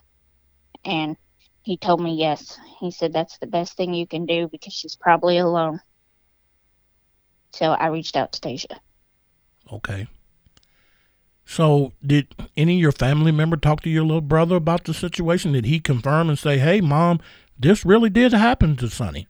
And 0.83 1.15
he 1.63 1.77
told 1.77 2.01
me 2.01 2.15
yes. 2.15 2.57
He 2.79 2.91
said 2.91 3.13
that's 3.13 3.37
the 3.37 3.47
best 3.47 3.77
thing 3.77 3.93
you 3.93 4.07
can 4.07 4.25
do 4.25 4.47
because 4.47 4.73
she's 4.73 4.95
probably 4.95 5.37
alone. 5.37 5.79
So 7.53 7.71
I 7.71 7.87
reached 7.87 8.15
out 8.15 8.31
to 8.33 8.41
Tasia. 8.41 8.79
Okay. 9.71 10.07
So, 11.45 11.91
did 12.05 12.33
any 12.55 12.75
of 12.75 12.81
your 12.81 12.91
family 12.91 13.31
member 13.31 13.57
talk 13.57 13.81
to 13.81 13.89
your 13.89 14.03
little 14.05 14.21
brother 14.21 14.55
about 14.55 14.85
the 14.85 14.93
situation? 14.93 15.51
Did 15.51 15.65
he 15.65 15.79
confirm 15.79 16.29
and 16.29 16.39
say, 16.39 16.59
"Hey, 16.59 16.79
mom, 16.79 17.19
this 17.59 17.83
really 17.85 18.09
did 18.09 18.31
happen 18.31 18.77
to 18.77 18.89
Sonny"? 18.89 19.27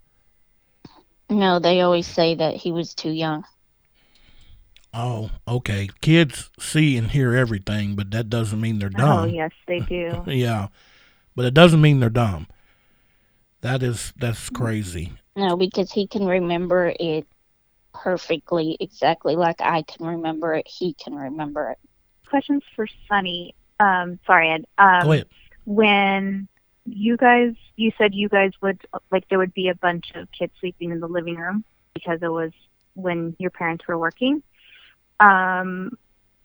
No, 1.30 1.60
they 1.60 1.82
always 1.82 2.06
say 2.06 2.36
that 2.36 2.58
he 2.58 2.72
was 2.72 2.94
too 2.94 3.10
young. 3.10 3.46
Oh, 4.94 5.32
okay. 5.48 5.89
Kids 6.02 6.50
see 6.60 6.98
and 6.98 7.10
hear 7.10 7.34
everything, 7.34 7.96
but 7.96 8.12
that 8.12 8.30
doesn't 8.30 8.60
mean 8.60 8.80
they're 8.80 8.91
oh, 8.96 9.00
dumb. 9.00 9.20
Oh, 9.20 9.26
yes, 9.26 9.52
they 9.65 9.80
do. 9.80 10.24
yeah, 10.28 10.67
but 11.36 11.46
it 11.46 11.54
doesn't 11.54 11.82
mean 11.82 12.00
they're 12.00 12.10
dumb. 12.10 12.48
That 13.62 13.84
is 13.84 14.13
that's 14.17 14.50
crazy. 14.50 15.13
No, 15.36 15.56
because 15.56 15.91
he 15.91 16.08
can 16.08 16.26
remember 16.26 16.94
it 17.00 17.26
perfectly, 17.94 18.78
exactly 18.80 19.36
like 19.36 19.62
I 19.62 19.84
can 19.84 20.06
remember 20.06 20.54
it. 20.56 20.67
He 20.67 20.94
can 20.94 21.15
remember 21.15 21.72
it. 21.72 21.78
Questions 22.28 22.63
for 22.76 22.88
Sunny. 23.08 23.56
Um, 23.80 24.20
sorry, 24.26 24.50
Ed. 24.50 24.65
Um, 24.78 25.04
Go 25.04 25.12
ahead. 25.12 25.28
When 25.65 26.48
you 26.86 27.17
guys, 27.17 27.54
you 27.76 27.91
said 27.98 28.13
you 28.13 28.30
guys 28.30 28.52
would 28.62 28.80
like 29.12 29.28
there 29.30 29.38
would 29.38 29.54
be 29.54 29.70
a 29.70 29.76
bunch 29.76 30.12
of 30.15 30.28
kids 30.32 30.54
sleeping 30.60 30.91
in 30.91 31.00
the 31.00 31.08
living 31.08 31.36
room 31.36 31.63
because 31.94 32.20
it 32.22 32.32
was 32.32 32.52
when 32.94 33.36
your 33.39 33.52
parents 33.52 33.88
were 33.88 33.98
working. 33.98 34.41
Um, 35.20 35.98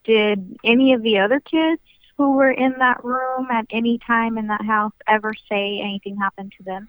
did 0.04 0.58
any 0.62 0.92
of 0.92 1.02
the 1.02 1.18
other 1.18 1.40
kids 1.40 1.80
who 2.16 2.32
were 2.32 2.50
in 2.50 2.74
that 2.78 3.04
room 3.04 3.48
at 3.50 3.66
any 3.70 3.98
time 3.98 4.38
in 4.38 4.46
that 4.46 4.64
house 4.64 4.92
ever 5.06 5.34
say 5.48 5.80
anything 5.80 6.16
happened 6.16 6.52
to 6.56 6.62
them? 6.62 6.88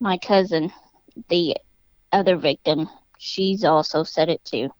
My 0.00 0.18
cousin, 0.18 0.72
the 1.28 1.56
other 2.12 2.36
victim, 2.36 2.88
she's 3.18 3.64
also 3.64 4.02
said 4.02 4.28
it 4.28 4.44
too. 4.44 4.70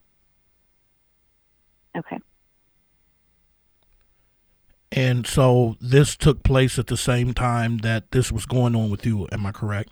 Okay. 1.97 2.19
And 4.91 5.25
so 5.25 5.75
this 5.81 6.15
took 6.15 6.43
place 6.43 6.77
at 6.77 6.87
the 6.87 6.97
same 6.97 7.33
time 7.33 7.79
that 7.79 8.11
this 8.11 8.31
was 8.31 8.45
going 8.45 8.75
on 8.75 8.89
with 8.89 9.05
you. 9.05 9.27
Am 9.31 9.45
I 9.45 9.51
correct? 9.51 9.89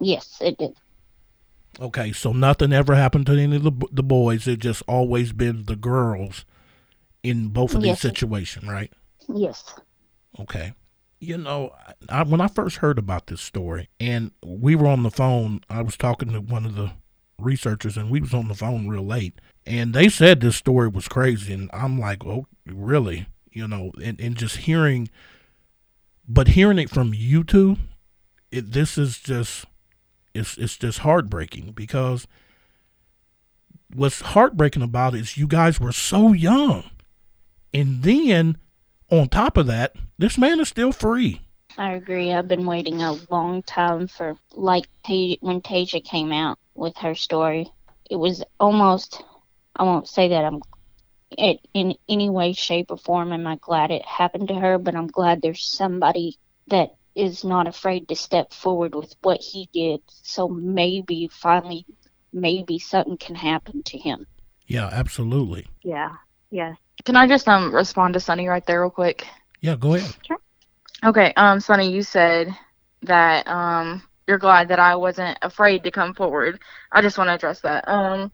Yes, 0.00 0.38
it 0.40 0.58
did. 0.58 0.74
Okay, 1.80 2.12
so 2.12 2.32
nothing 2.32 2.72
ever 2.72 2.94
happened 2.94 3.26
to 3.26 3.32
any 3.32 3.56
of 3.56 3.64
the, 3.64 3.72
the 3.90 4.02
boys. 4.02 4.46
It 4.46 4.60
just 4.60 4.82
always 4.86 5.32
been 5.32 5.64
the 5.64 5.76
girls 5.76 6.44
in 7.24 7.48
both 7.48 7.74
of 7.74 7.82
these 7.82 7.98
situations, 7.98 8.68
right? 8.68 8.92
Yes. 9.28 9.74
Okay. 10.38 10.74
You 11.18 11.38
know, 11.38 11.74
I, 12.08 12.22
when 12.22 12.40
I 12.40 12.48
first 12.48 12.76
heard 12.76 12.98
about 12.98 13.26
this 13.26 13.40
story, 13.40 13.88
and 13.98 14.30
we 14.44 14.76
were 14.76 14.86
on 14.86 15.02
the 15.02 15.10
phone, 15.10 15.62
I 15.70 15.82
was 15.82 15.96
talking 15.96 16.30
to 16.32 16.40
one 16.40 16.66
of 16.66 16.76
the 16.76 16.92
researchers, 17.38 17.96
and 17.96 18.10
we 18.10 18.20
was 18.20 18.34
on 18.34 18.48
the 18.48 18.54
phone 18.54 18.86
real 18.88 19.06
late, 19.06 19.40
and 19.66 19.94
they 19.94 20.08
said 20.08 20.40
this 20.40 20.56
story 20.56 20.88
was 20.88 21.08
crazy, 21.08 21.54
and 21.54 21.70
I'm 21.72 21.98
like, 21.98 22.24
oh, 22.26 22.46
really? 22.66 23.26
You 23.50 23.66
know, 23.66 23.90
and, 24.02 24.20
and 24.20 24.36
just 24.36 24.58
hearing, 24.58 25.08
but 26.28 26.48
hearing 26.48 26.78
it 26.78 26.90
from 26.90 27.14
you 27.14 27.42
two, 27.42 27.78
it, 28.52 28.72
this 28.72 28.98
is 28.98 29.18
just, 29.18 29.64
it's 30.34 30.58
it's 30.58 30.76
just 30.76 30.98
heartbreaking 30.98 31.72
because 31.72 32.26
what's 33.94 34.20
heartbreaking 34.20 34.82
about 34.82 35.14
it 35.14 35.20
is 35.20 35.36
you 35.38 35.46
guys 35.46 35.80
were 35.80 35.92
so 35.92 36.32
young, 36.32 36.90
and 37.74 38.02
then 38.02 38.56
on 39.10 39.28
top 39.28 39.56
of 39.56 39.66
that, 39.66 39.94
this 40.16 40.38
man 40.38 40.60
is 40.60 40.68
still 40.68 40.92
free. 40.92 41.42
I 41.76 41.92
agree. 41.94 42.32
I've 42.32 42.46
been 42.46 42.66
waiting 42.66 43.02
a 43.02 43.18
long 43.30 43.62
time 43.64 44.06
for, 44.06 44.36
like, 44.52 44.88
Ta- 45.04 45.36
when 45.40 45.60
Tasia 45.60 46.02
came 46.02 46.32
out 46.32 46.58
with 46.74 46.96
her 46.98 47.16
story. 47.16 47.68
It 48.08 48.16
was 48.16 48.44
almost, 48.60 49.22
I 49.74 49.82
won't 49.82 50.08
say 50.08 50.28
that 50.28 50.44
I'm, 50.44 50.62
it, 51.36 51.58
in 51.74 51.96
any 52.08 52.30
way, 52.30 52.52
shape, 52.52 52.90
or 52.90 52.96
form, 52.96 53.32
am 53.32 53.46
I 53.46 53.56
glad 53.56 53.90
it 53.90 54.04
happened 54.04 54.48
to 54.48 54.54
her, 54.54 54.78
but 54.78 54.94
I'm 54.94 55.08
glad 55.08 55.42
there's 55.42 55.64
somebody 55.64 56.38
that 56.68 56.94
is 57.16 57.42
not 57.44 57.66
afraid 57.66 58.08
to 58.08 58.16
step 58.16 58.52
forward 58.52 58.94
with 58.94 59.14
what 59.22 59.40
he 59.40 59.68
did. 59.72 60.00
So 60.06 60.46
maybe, 60.48 61.28
finally, 61.32 61.86
maybe 62.32 62.78
something 62.78 63.16
can 63.16 63.34
happen 63.34 63.82
to 63.82 63.98
him. 63.98 64.26
Yeah, 64.66 64.88
absolutely. 64.92 65.66
Yeah. 65.82 66.12
Yes. 66.50 66.76
Can 67.04 67.16
I 67.16 67.26
just 67.26 67.48
um 67.48 67.74
respond 67.74 68.14
to 68.14 68.20
Sunny 68.20 68.48
right 68.48 68.64
there 68.66 68.80
real 68.82 68.90
quick? 68.90 69.26
Yeah, 69.60 69.76
go 69.76 69.94
ahead. 69.94 70.14
Okay, 71.04 71.32
um, 71.36 71.60
Sunny, 71.60 71.90
you 71.92 72.02
said 72.02 72.48
that 73.02 73.46
um 73.46 74.02
you're 74.26 74.38
glad 74.38 74.68
that 74.68 74.78
I 74.78 74.96
wasn't 74.96 75.38
afraid 75.42 75.84
to 75.84 75.90
come 75.90 76.14
forward. 76.14 76.58
I 76.92 77.02
just 77.02 77.18
want 77.18 77.28
to 77.28 77.34
address 77.34 77.60
that. 77.60 77.86
Um, 77.88 78.32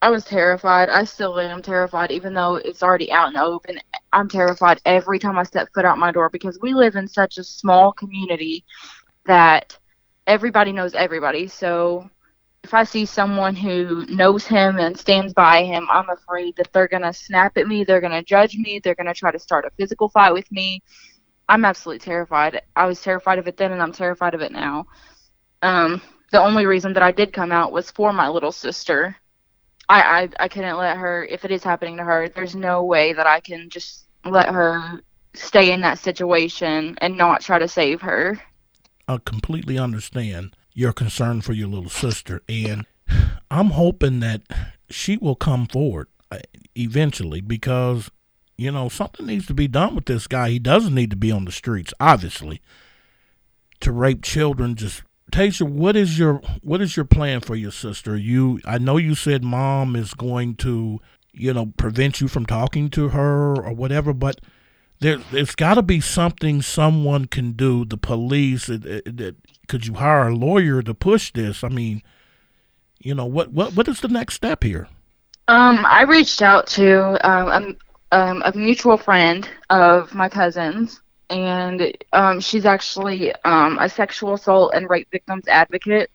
I 0.00 0.10
was 0.10 0.24
terrified. 0.24 0.88
I 0.88 1.04
still 1.04 1.38
am 1.38 1.62
terrified, 1.62 2.10
even 2.10 2.34
though 2.34 2.56
it's 2.56 2.82
already 2.82 3.12
out 3.12 3.28
in 3.28 3.34
the 3.34 3.42
open. 3.42 3.78
I'm 4.12 4.28
terrified 4.28 4.80
every 4.84 5.18
time 5.18 5.38
I 5.38 5.44
step 5.44 5.68
foot 5.74 5.84
out 5.84 5.98
my 5.98 6.10
door 6.10 6.30
because 6.30 6.58
we 6.60 6.74
live 6.74 6.96
in 6.96 7.06
such 7.06 7.38
a 7.38 7.44
small 7.44 7.92
community 7.92 8.64
that 9.26 9.78
everybody 10.26 10.72
knows 10.72 10.94
everybody. 10.94 11.46
So 11.46 12.08
if 12.64 12.72
I 12.72 12.84
see 12.84 13.04
someone 13.04 13.56
who 13.56 14.06
knows 14.06 14.46
him 14.46 14.78
and 14.78 14.98
stands 14.98 15.32
by 15.32 15.64
him, 15.64 15.88
I'm 15.90 16.08
afraid 16.10 16.56
that 16.56 16.72
they're 16.72 16.88
going 16.88 17.02
to 17.02 17.12
snap 17.12 17.56
at 17.56 17.66
me, 17.66 17.82
they're 17.84 18.00
going 18.00 18.12
to 18.12 18.22
judge 18.22 18.56
me, 18.56 18.78
they're 18.78 18.94
going 18.94 19.08
to 19.08 19.14
try 19.14 19.32
to 19.32 19.38
start 19.38 19.64
a 19.64 19.70
physical 19.70 20.08
fight 20.08 20.32
with 20.32 20.50
me. 20.52 20.82
I'm 21.48 21.64
absolutely 21.64 21.98
terrified. 21.98 22.62
I 22.76 22.86
was 22.86 23.02
terrified 23.02 23.38
of 23.38 23.48
it 23.48 23.56
then 23.56 23.72
and 23.72 23.82
I'm 23.82 23.92
terrified 23.92 24.34
of 24.34 24.40
it 24.40 24.52
now. 24.52 24.86
Um, 25.60 26.00
the 26.30 26.40
only 26.40 26.66
reason 26.66 26.92
that 26.94 27.02
I 27.02 27.10
did 27.10 27.32
come 27.32 27.52
out 27.52 27.72
was 27.72 27.90
for 27.90 28.12
my 28.12 28.28
little 28.28 28.52
sister. 28.52 29.16
I, 29.88 30.00
I 30.38 30.44
I 30.44 30.48
couldn't 30.48 30.78
let 30.78 30.96
her 30.96 31.24
if 31.24 31.44
it 31.44 31.50
is 31.50 31.64
happening 31.64 31.96
to 31.96 32.04
her, 32.04 32.28
there's 32.28 32.54
no 32.54 32.84
way 32.84 33.12
that 33.12 33.26
I 33.26 33.40
can 33.40 33.68
just 33.68 34.06
let 34.24 34.48
her 34.48 35.02
stay 35.34 35.72
in 35.72 35.80
that 35.80 35.98
situation 35.98 36.96
and 37.00 37.18
not 37.18 37.40
try 37.42 37.58
to 37.58 37.68
save 37.68 38.00
her. 38.00 38.40
I 39.08 39.18
completely 39.18 39.78
understand 39.78 40.56
your 40.74 40.92
concern 40.92 41.40
for 41.42 41.52
your 41.52 41.68
little 41.68 41.90
sister, 41.90 42.42
and 42.48 42.86
I'm 43.50 43.70
hoping 43.70 44.20
that 44.20 44.42
she 44.90 45.16
will 45.16 45.36
come 45.36 45.66
forward 45.66 46.08
uh, 46.30 46.38
eventually 46.76 47.40
because 47.40 48.10
you 48.58 48.70
know 48.70 48.88
something 48.88 49.26
needs 49.26 49.46
to 49.46 49.54
be 49.54 49.68
done 49.68 49.94
with 49.94 50.06
this 50.06 50.26
guy. 50.26 50.50
He 50.50 50.58
doesn't 50.58 50.94
need 50.94 51.10
to 51.10 51.16
be 51.16 51.30
on 51.32 51.44
the 51.44 51.52
streets, 51.52 51.92
obviously. 52.00 52.60
to 53.80 53.92
rape 53.92 54.22
children. 54.22 54.74
Just 54.74 55.02
Tasha, 55.30 55.68
what 55.68 55.96
is 55.96 56.18
your 56.18 56.36
what 56.62 56.80
is 56.80 56.96
your 56.96 57.04
plan 57.06 57.40
for 57.40 57.56
your 57.56 57.70
sister? 57.72 58.16
You, 58.16 58.60
I 58.64 58.78
know 58.78 58.96
you 58.96 59.14
said 59.14 59.44
mom 59.44 59.96
is 59.96 60.14
going 60.14 60.56
to, 60.56 61.00
you 61.32 61.52
know, 61.54 61.66
prevent 61.76 62.20
you 62.20 62.28
from 62.28 62.46
talking 62.46 62.90
to 62.90 63.08
her 63.10 63.54
or 63.56 63.72
whatever, 63.72 64.12
but 64.12 64.40
there, 65.00 65.18
there's 65.32 65.54
got 65.54 65.74
to 65.74 65.82
be 65.82 66.00
something 66.00 66.62
someone 66.62 67.26
can 67.26 67.52
do. 67.52 67.84
The 67.84 67.96
police, 67.96 68.68
it, 68.68 68.84
it, 68.86 69.20
it, 69.20 69.36
could 69.68 69.86
you 69.86 69.94
hire 69.94 70.28
a 70.28 70.34
lawyer 70.34 70.82
to 70.82 70.94
push 70.94 71.32
this? 71.32 71.64
I 71.64 71.68
mean, 71.68 72.02
you 72.98 73.14
know, 73.14 73.26
what 73.26 73.52
what 73.52 73.74
what 73.74 73.88
is 73.88 74.00
the 74.00 74.08
next 74.08 74.34
step 74.34 74.62
here? 74.62 74.88
Um, 75.48 75.84
I 75.86 76.02
reached 76.02 76.40
out 76.40 76.66
to 76.68 77.28
um, 77.28 77.76
a, 78.12 78.16
um, 78.16 78.42
a 78.44 78.56
mutual 78.56 78.96
friend 78.96 79.48
of 79.70 80.14
my 80.14 80.28
cousin's, 80.28 81.00
and 81.30 81.96
um, 82.12 82.40
she's 82.40 82.64
actually 82.64 83.34
um, 83.44 83.78
a 83.78 83.88
sexual 83.88 84.34
assault 84.34 84.72
and 84.74 84.88
rape 84.88 85.08
victims 85.10 85.48
advocate. 85.48 86.10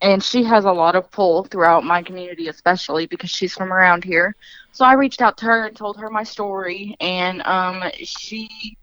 And 0.00 0.22
she 0.22 0.44
has 0.44 0.64
a 0.64 0.70
lot 0.70 0.94
of 0.94 1.10
pull 1.10 1.44
throughout 1.44 1.82
my 1.82 2.04
community, 2.04 2.46
especially 2.46 3.06
because 3.06 3.30
she's 3.30 3.54
from 3.54 3.72
around 3.72 4.04
here. 4.04 4.36
So 4.70 4.84
I 4.84 4.92
reached 4.92 5.20
out 5.20 5.36
to 5.38 5.46
her 5.46 5.66
and 5.66 5.76
told 5.76 5.96
her 5.96 6.08
my 6.08 6.22
story, 6.22 6.96
and 7.00 7.42
um, 7.42 7.82
she 7.94 8.76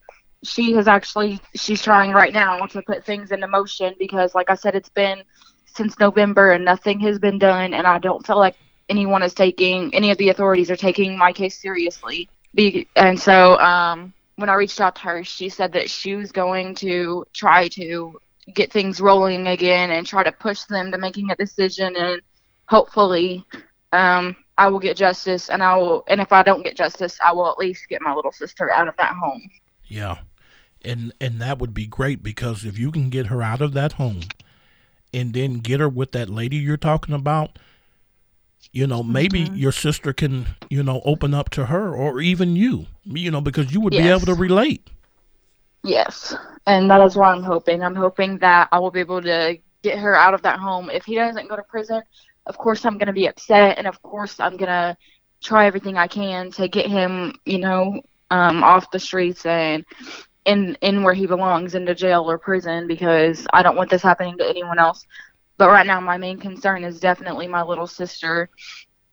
she 0.46 0.74
has 0.74 0.88
actually 0.88 1.40
she's 1.56 1.82
trying 1.82 2.12
right 2.12 2.34
now 2.34 2.66
to 2.68 2.82
put 2.82 3.06
things 3.06 3.32
into 3.32 3.48
motion 3.48 3.96
because, 4.00 4.36
like 4.36 4.50
I 4.50 4.56
said, 4.56 4.76
it's 4.76 4.90
been 4.90 5.24
since 5.66 6.00
November 6.00 6.52
and 6.52 6.64
nothing 6.64 7.00
has 7.02 7.20
been 7.20 7.38
done, 7.38 7.74
and 7.74 7.86
I 7.86 8.00
don't 8.00 8.26
feel 8.26 8.38
like 8.38 8.56
anyone 8.90 9.24
is 9.24 9.34
taking 9.34 9.94
any 9.94 10.12
of 10.12 10.18
the 10.18 10.30
authorities 10.30 10.70
are 10.72 10.76
taking 10.76 11.18
my 11.18 11.34
case 11.34 11.60
seriously. 11.62 12.30
Be, 12.54 12.88
and 12.96 13.20
so 13.20 13.58
um, 13.60 14.14
when 14.36 14.50
I 14.50 14.54
reached 14.54 14.80
out 14.80 14.96
to 14.98 15.02
her, 15.04 15.24
she 15.24 15.50
said 15.50 15.74
that 15.74 15.90
she 15.90 16.16
was 16.16 16.32
going 16.32 16.76
to 16.76 17.26
try 17.34 17.68
to 17.70 18.20
get 18.54 18.72
things 18.72 19.02
rolling 19.02 19.48
again 19.48 19.92
and 19.92 20.06
try 20.06 20.24
to 20.24 20.32
push 20.32 20.64
them 20.64 20.92
to 20.92 20.98
making 20.98 21.32
a 21.32 21.36
decision 21.36 21.96
and 21.96 22.22
hopefully 22.68 23.44
um, 23.92 24.36
I 24.58 24.68
will 24.68 24.80
get 24.80 24.98
justice 24.98 25.50
and 25.50 25.64
I 25.64 25.76
will 25.78 26.04
and 26.08 26.22
if 26.22 26.32
I 26.32 26.44
don't 26.44 26.64
get 26.64 26.76
justice 26.76 27.18
I 27.26 27.32
will 27.34 27.50
at 27.50 27.58
least 27.58 27.90
get 27.90 28.02
my 28.02 28.14
little 28.14 28.32
sister 28.32 28.72
out 28.72 28.88
of 28.88 28.96
that 28.98 29.14
home. 29.14 29.50
Yeah. 29.86 30.18
And 30.86 31.14
and 31.20 31.42
that 31.42 31.60
would 31.60 31.74
be 31.74 31.88
great 31.88 32.24
because 32.24 32.66
if 32.66 32.78
you 32.80 32.92
can 32.92 33.10
get 33.10 33.28
her 33.28 33.42
out 33.42 33.62
of 33.62 33.74
that 33.74 33.94
home 33.94 34.22
and 35.14 35.34
then 35.34 35.60
get 35.60 35.80
her 35.82 35.90
with 35.90 36.12
that 36.14 36.30
lady 36.30 36.58
you're 36.58 36.78
talking 36.78 37.16
about, 37.16 37.60
you 38.72 38.88
know, 38.88 39.04
maybe 39.04 39.50
Mm-hmm. 39.50 39.56
your 39.56 39.72
sister 39.72 40.14
can, 40.14 40.48
you 40.70 40.84
know, 40.84 41.02
open 41.06 41.34
up 41.34 41.50
to 41.52 41.68
her 41.68 41.94
or 41.96 42.22
even 42.22 42.56
you, 42.56 42.88
you 43.06 43.32
know, 43.32 43.42
because 43.42 43.74
you 43.74 43.82
would 43.82 43.96
be 43.96 44.10
able 44.10 44.28
to 44.28 44.36
relate. 44.36 44.90
Yes. 45.84 46.36
And 46.68 46.90
that 46.92 47.02
is 47.02 47.16
what 47.16 47.30
I'm 47.30 47.44
hoping. 47.44 47.84
I'm 47.84 47.96
hoping 47.96 48.40
that 48.40 48.70
I 48.72 48.80
will 48.80 48.92
be 48.92 49.00
able 49.02 49.22
to 49.22 49.58
get 49.84 50.00
her 50.00 50.16
out 50.16 50.34
of 50.34 50.42
that 50.44 50.60
home. 50.60 50.90
If 50.90 51.06
he 51.06 51.16
doesn't 51.16 51.50
go 51.50 51.56
to 51.56 51.64
prison, 51.64 52.04
of 52.48 52.58
course 52.58 52.86
I'm 52.86 52.98
going 52.98 53.08
to 53.08 53.14
be 53.14 53.28
upset 53.28 53.78
and 53.78 53.88
of 53.88 54.02
course 54.02 54.40
I'm 54.40 54.58
going 54.58 54.70
to 54.70 54.98
try 55.42 55.66
everything 55.68 55.98
I 55.98 56.08
can 56.08 56.52
to 56.54 56.68
get 56.68 56.88
him, 56.88 57.36
you 57.46 57.60
know, 57.60 58.02
um, 58.32 58.64
off 58.64 58.92
the 58.92 59.00
streets 59.00 59.46
and 59.46 59.86
in 60.46 60.78
in 60.82 61.04
where 61.04 61.14
he 61.14 61.28
belongs 61.28 61.76
into 61.76 61.96
jail 61.96 62.30
or 62.30 62.38
prison 62.38 62.88
because 62.88 63.46
I 63.54 63.64
don't 63.64 63.76
want 63.76 63.90
this 63.90 64.04
happening 64.04 64.38
to 64.38 64.48
anyone 64.48 64.80
else. 64.80 65.06
But 65.58 65.70
right 65.70 65.88
now 65.88 66.00
my 66.00 66.18
main 66.18 66.40
concern 66.40 66.84
is 66.84 67.00
definitely 67.00 67.48
my 67.48 67.64
little 67.64 67.88
sister. 67.88 68.50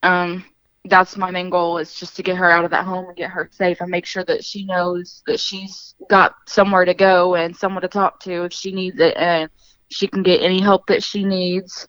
Um 0.03 0.45
that's 0.87 1.17
my 1.17 1.31
main 1.31 1.49
goal 1.49 1.79
is 1.79 1.95
just 1.95 2.17
to 2.17 2.23
get 2.23 2.37
her 2.37 2.51
out 2.51 2.65
of 2.65 2.71
that 2.73 2.85
home 2.85 3.07
and 3.07 3.17
get 3.17 3.31
her 3.31 3.49
safe 3.53 3.81
and 3.81 3.91
make 3.91 4.05
sure 4.05 4.25
that 4.25 4.45
she 4.45 4.65
knows 4.65 5.23
that 5.27 5.39
she's 5.39 5.95
got 6.11 6.35
somewhere 6.49 6.85
to 6.85 6.95
go 6.95 7.37
and 7.37 7.57
someone 7.57 7.83
to 7.83 7.89
talk 7.89 8.19
to 8.21 8.45
if 8.45 8.53
she 8.53 8.73
needs 8.73 8.99
it 8.99 9.17
and 9.17 9.49
she 9.91 10.09
can 10.09 10.23
get 10.23 10.43
any 10.43 10.61
help 10.61 10.85
that 10.87 11.03
she 11.03 11.25
needs 11.25 11.87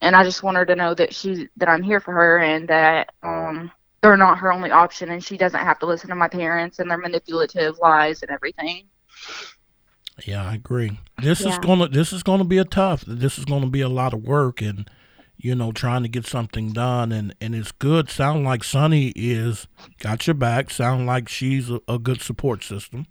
and 0.00 0.16
i 0.16 0.24
just 0.24 0.42
want 0.42 0.56
her 0.56 0.64
to 0.64 0.74
know 0.74 0.94
that 0.94 1.14
she 1.14 1.48
that 1.56 1.68
i'm 1.68 1.82
here 1.82 2.00
for 2.00 2.14
her 2.14 2.38
and 2.38 2.68
that 2.68 3.12
um 3.22 3.70
they're 4.04 4.18
not 4.18 4.36
her 4.38 4.52
only 4.52 4.70
option 4.70 5.10
and 5.10 5.24
she 5.24 5.38
doesn't 5.38 5.60
have 5.60 5.78
to 5.78 5.86
listen 5.86 6.10
to 6.10 6.14
my 6.14 6.28
parents 6.28 6.78
and 6.78 6.90
their 6.90 6.98
manipulative 6.98 7.78
lies 7.78 8.20
and 8.20 8.30
everything 8.30 8.86
Yeah, 10.26 10.44
I 10.44 10.54
agree. 10.56 11.00
This 11.22 11.40
is 11.40 11.56
gonna 11.58 11.88
this 11.88 12.12
is 12.12 12.22
gonna 12.22 12.44
be 12.44 12.58
a 12.58 12.64
tough. 12.66 13.02
This 13.06 13.38
is 13.38 13.46
gonna 13.46 13.70
be 13.70 13.80
a 13.80 13.88
lot 13.88 14.12
of 14.12 14.22
work 14.22 14.60
and 14.60 14.88
you 15.38 15.54
know 15.54 15.72
trying 15.72 16.02
to 16.02 16.08
get 16.08 16.26
something 16.26 16.72
done 16.72 17.12
and 17.12 17.34
and 17.40 17.54
it's 17.54 17.72
good. 17.72 18.10
Sound 18.10 18.44
like 18.44 18.62
Sunny 18.62 19.08
is 19.16 19.66
got 19.98 20.26
your 20.26 20.34
back. 20.34 20.70
Sound 20.70 21.06
like 21.06 21.28
she's 21.28 21.70
a, 21.70 21.80
a 21.88 21.98
good 21.98 22.20
support 22.20 22.62
system. 22.62 23.06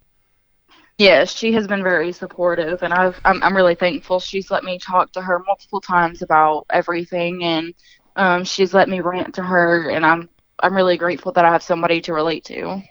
Yes, 0.96 1.32
she 1.32 1.52
has 1.54 1.66
been 1.66 1.82
very 1.82 2.12
supportive, 2.12 2.84
and 2.84 2.94
I've, 2.94 3.20
I'm 3.24 3.42
I'm 3.42 3.56
really 3.56 3.74
thankful. 3.74 4.20
She's 4.20 4.48
let 4.48 4.62
me 4.62 4.78
talk 4.78 5.10
to 5.12 5.20
her 5.20 5.40
multiple 5.44 5.80
times 5.80 6.22
about 6.22 6.66
everything, 6.70 7.42
and 7.42 7.74
um, 8.14 8.44
she's 8.44 8.72
let 8.72 8.88
me 8.88 9.00
rant 9.00 9.34
to 9.34 9.42
her, 9.42 9.90
and 9.90 10.06
I'm 10.06 10.28
I'm 10.64 10.74
really 10.74 10.96
grateful 10.96 11.32
that 11.32 11.44
I 11.44 11.52
have 11.52 11.62
somebody 11.62 12.00
to 12.02 12.12
relate 12.14 12.44
to. 12.46 12.82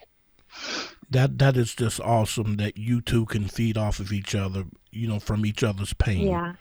That 1.09 1.37
that 1.39 1.57
is 1.57 1.75
just 1.75 1.99
awesome 1.99 2.57
that 2.57 2.77
you 2.77 3.01
two 3.01 3.25
can 3.25 3.47
feed 3.47 3.77
off 3.77 3.99
of 3.99 4.11
each 4.11 4.35
other. 4.35 4.65
You 4.91 5.07
know, 5.07 5.19
from 5.19 5.45
each 5.45 5.63
other's 5.63 5.93
pain. 5.93 6.27
Yeah. 6.27 6.53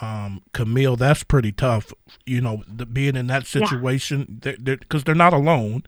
um, 0.00 0.42
Camille, 0.52 0.96
that's 0.96 1.22
pretty 1.22 1.52
tough. 1.52 1.92
You 2.26 2.40
know, 2.40 2.62
the, 2.68 2.84
being 2.84 3.16
in 3.16 3.28
that 3.28 3.46
situation, 3.46 4.38
because 4.40 4.58
they're, 4.62 4.76
because 4.76 5.04
they're 5.04 5.14
not 5.14 5.32
alone, 5.32 5.84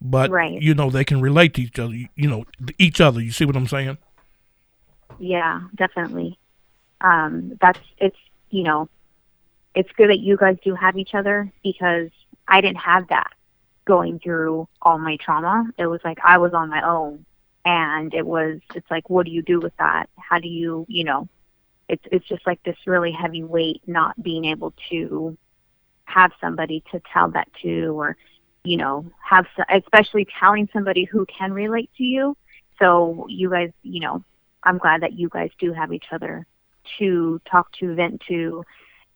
but 0.00 0.30
Right. 0.30 0.60
you 0.60 0.74
know 0.74 0.90
they 0.90 1.04
can 1.04 1.20
relate 1.20 1.54
to 1.54 1.62
each 1.62 1.78
other. 1.78 1.94
You, 1.94 2.08
you 2.16 2.28
know, 2.28 2.44
each 2.78 3.00
other. 3.00 3.20
You 3.20 3.30
see 3.30 3.44
what 3.44 3.56
I'm 3.56 3.68
saying? 3.68 3.98
Yeah, 5.18 5.60
definitely. 5.74 6.38
Um, 7.02 7.58
that's 7.60 7.80
it's 7.98 8.16
you 8.50 8.62
know, 8.62 8.88
it's 9.74 9.90
good 9.96 10.08
that 10.10 10.20
you 10.20 10.36
guys 10.36 10.56
do 10.64 10.74
have 10.74 10.96
each 10.96 11.14
other 11.14 11.52
because 11.62 12.10
I 12.48 12.60
didn't 12.62 12.78
have 12.78 13.08
that 13.08 13.32
going 13.86 14.18
through 14.18 14.68
all 14.82 14.98
my 14.98 15.16
trauma. 15.16 15.70
It 15.78 15.86
was 15.86 16.00
like 16.04 16.18
I 16.24 16.38
was 16.38 16.52
on 16.52 16.68
my 16.68 16.86
own 16.86 17.24
and 17.64 18.12
it 18.12 18.26
was 18.26 18.60
it's 18.74 18.90
like 18.90 19.08
what 19.08 19.26
do 19.26 19.32
you 19.32 19.42
do 19.42 19.60
with 19.60 19.76
that? 19.78 20.08
How 20.18 20.38
do 20.38 20.48
you, 20.48 20.84
you 20.88 21.04
know, 21.04 21.28
it's 21.88 22.04
it's 22.10 22.26
just 22.26 22.46
like 22.46 22.62
this 22.64 22.76
really 22.86 23.12
heavy 23.12 23.42
weight 23.42 23.82
not 23.86 24.20
being 24.22 24.44
able 24.44 24.74
to 24.90 25.36
have 26.04 26.32
somebody 26.40 26.84
to 26.92 27.00
tell 27.12 27.30
that 27.30 27.48
to 27.62 27.98
or 27.98 28.16
you 28.66 28.76
know, 28.76 29.06
have 29.22 29.46
so, 29.56 29.62
especially 29.70 30.26
telling 30.40 30.68
somebody 30.72 31.04
who 31.04 31.24
can 31.26 31.52
relate 31.52 31.88
to 31.96 32.02
you. 32.04 32.36
So 32.80 33.26
you 33.28 33.48
guys, 33.48 33.70
you 33.82 34.00
know, 34.00 34.24
I'm 34.64 34.78
glad 34.78 35.02
that 35.02 35.12
you 35.12 35.28
guys 35.28 35.50
do 35.58 35.72
have 35.72 35.92
each 35.92 36.06
other 36.10 36.46
to 36.98 37.40
talk 37.48 37.70
to, 37.78 37.94
vent 37.94 38.22
to, 38.28 38.64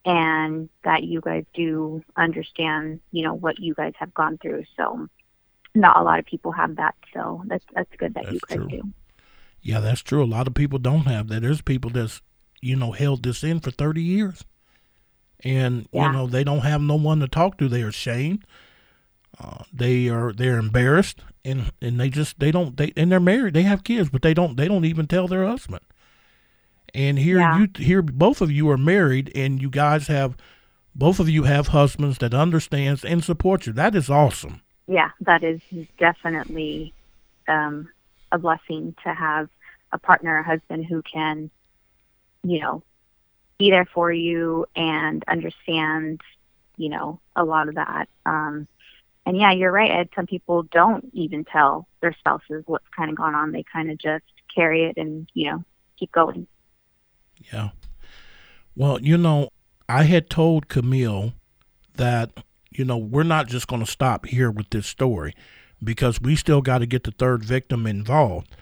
and 0.05 0.69
that 0.85 1.05
you 1.05 1.21
guys 1.21 1.45
do 1.55 2.03
understand, 2.17 3.01
you 3.13 3.23
know, 3.23 3.35
what 3.35 3.59
you 3.59 3.75
guys 3.75 3.93
have 3.99 4.15
gone 4.15 4.39
through. 4.39 4.65
So 4.77 5.09
not 5.75 5.99
a 5.99 6.03
lot 6.03 6.19
of 6.19 6.27
people 6.27 6.53
have 6.53 6.77
that. 6.77 6.95
So 7.15 7.43
that's 7.47 7.65
that's 7.75 7.95
good 7.97 8.15
that 8.15 8.25
you 8.33 8.41
That's 8.41 8.45
guys 8.45 8.57
true. 8.57 8.69
do. 8.69 8.89
Yeah, 9.63 9.81
that's 9.81 10.01
true. 10.01 10.25
A 10.25 10.27
lot 10.27 10.47
of 10.47 10.55
people 10.55 10.79
don't 10.79 11.05
have 11.07 11.29
that. 11.29 11.43
There's 11.43 11.61
people 11.63 11.91
that's 11.91 12.23
you 12.61 12.77
know 12.77 12.93
held 12.93 13.23
this 13.23 13.43
in 13.45 13.61
for 13.61 13.71
30 13.71 14.03
years, 14.03 14.45
and 15.45 15.87
Yeah. 15.93 16.07
you 16.07 16.13
know 16.13 16.27
they 16.27 16.45
don't 16.45 16.61
have 16.61 16.81
no 16.81 16.97
one 16.97 17.21
to 17.21 17.29
talk 17.29 17.59
to. 17.59 17.69
They 17.69 17.83
are 17.83 17.89
ashamed. 17.89 18.45
Uh, 19.39 19.65
they 19.73 20.09
are 20.09 20.33
they're 20.33 20.59
embarrassed, 20.59 21.21
and 21.45 21.73
and 21.81 22.01
they 22.01 22.09
just 22.11 22.41
they 22.41 22.51
don't 22.51 22.77
they 22.77 22.93
and 22.97 23.13
they're 23.13 23.21
married. 23.21 23.55
They 23.55 23.63
have 23.63 23.85
kids, 23.85 24.11
but 24.11 24.23
they 24.23 24.35
don't 24.35 24.57
they 24.57 24.67
don't 24.67 24.85
even 24.85 25.07
tell 25.07 25.29
their 25.29 25.47
husband. 25.47 25.83
And 26.95 27.19
here 27.19 27.39
Yeah. 27.39 27.59
you 27.59 27.69
here 27.77 28.03
both 28.03 28.41
of 28.41 28.51
you 28.51 28.69
are 28.71 28.79
married, 28.79 29.31
and 29.35 29.61
you 29.61 29.71
guys 29.71 30.07
have 30.09 30.37
both 30.95 31.21
of 31.21 31.29
you 31.29 31.45
have 31.45 31.69
husbands 31.69 32.19
that 32.19 32.35
understands 32.35 33.05
and 33.05 33.23
support 33.23 33.67
you. 33.67 33.73
That 33.73 33.95
is 33.95 34.11
awesome. 34.11 34.61
Yeah, 34.87 35.11
that 35.21 35.45
is 35.45 35.61
definitely 35.99 36.93
um, 37.47 37.89
a 38.33 38.39
blessing 38.39 38.95
to 39.05 39.15
have 39.15 39.49
a 39.93 39.99
partner, 39.99 40.39
a 40.39 40.43
husband 40.43 40.87
who 40.87 41.03
can, 41.03 41.51
you 42.43 42.61
know, 42.61 42.83
be 43.59 43.71
there 43.71 43.85
for 43.85 44.13
you 44.13 44.67
and 44.75 45.23
understand, 45.29 46.21
you 46.77 46.89
know, 46.89 47.21
a 47.37 47.45
lot 47.45 47.69
of 47.69 47.77
that. 47.77 48.09
Um, 48.27 48.67
and 49.27 49.37
yeah, 49.37 49.53
you're 49.53 49.71
right, 49.71 49.91
Ed. 49.91 50.09
Some 50.17 50.27
people 50.27 50.65
don't 50.65 51.09
even 51.13 51.45
tell 51.45 51.87
their 52.01 52.15
spouses 52.15 52.65
what's 52.67 52.89
kind 52.97 53.11
of 53.11 53.17
gone 53.17 53.35
on. 53.35 53.53
They 53.53 53.63
kind 53.63 53.91
of 53.91 53.99
just 53.99 54.25
carry 54.53 54.85
it 54.85 54.97
and, 54.97 55.29
you 55.35 55.51
know, 55.51 55.65
keep 55.99 56.11
going. 56.11 56.47
Yeah. 57.53 57.71
Well, 58.75 59.01
you 59.01 59.17
know, 59.17 59.51
I 59.89 60.05
had 60.05 60.31
told 60.31 60.69
Camille 60.69 61.33
that, 61.97 62.31
you 62.71 62.85
know, 62.85 62.99
we're 62.99 63.23
not 63.23 63.49
just 63.49 63.67
going 63.67 63.85
to 63.85 63.91
stop 63.91 64.27
here 64.27 64.51
with 64.51 64.71
this 64.71 64.87
story 64.87 65.35
because 65.83 66.21
we 66.21 66.37
still 66.37 66.61
got 66.63 66.79
to 66.79 66.87
get 66.87 67.05
the 67.05 67.11
third 67.11 67.45
victim 67.45 67.87
involved. 67.87 68.55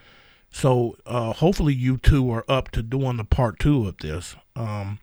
So 0.51 0.95
uh, 1.05 1.33
hopefully 1.33 1.73
you 1.73 1.97
two 1.97 2.31
are 2.31 2.45
up 2.47 2.71
to 2.71 2.81
doing 2.81 3.17
the 3.17 3.23
part 3.23 3.59
two 3.59 3.87
of 3.87 3.97
this. 3.97 4.35
Um, 4.55 4.99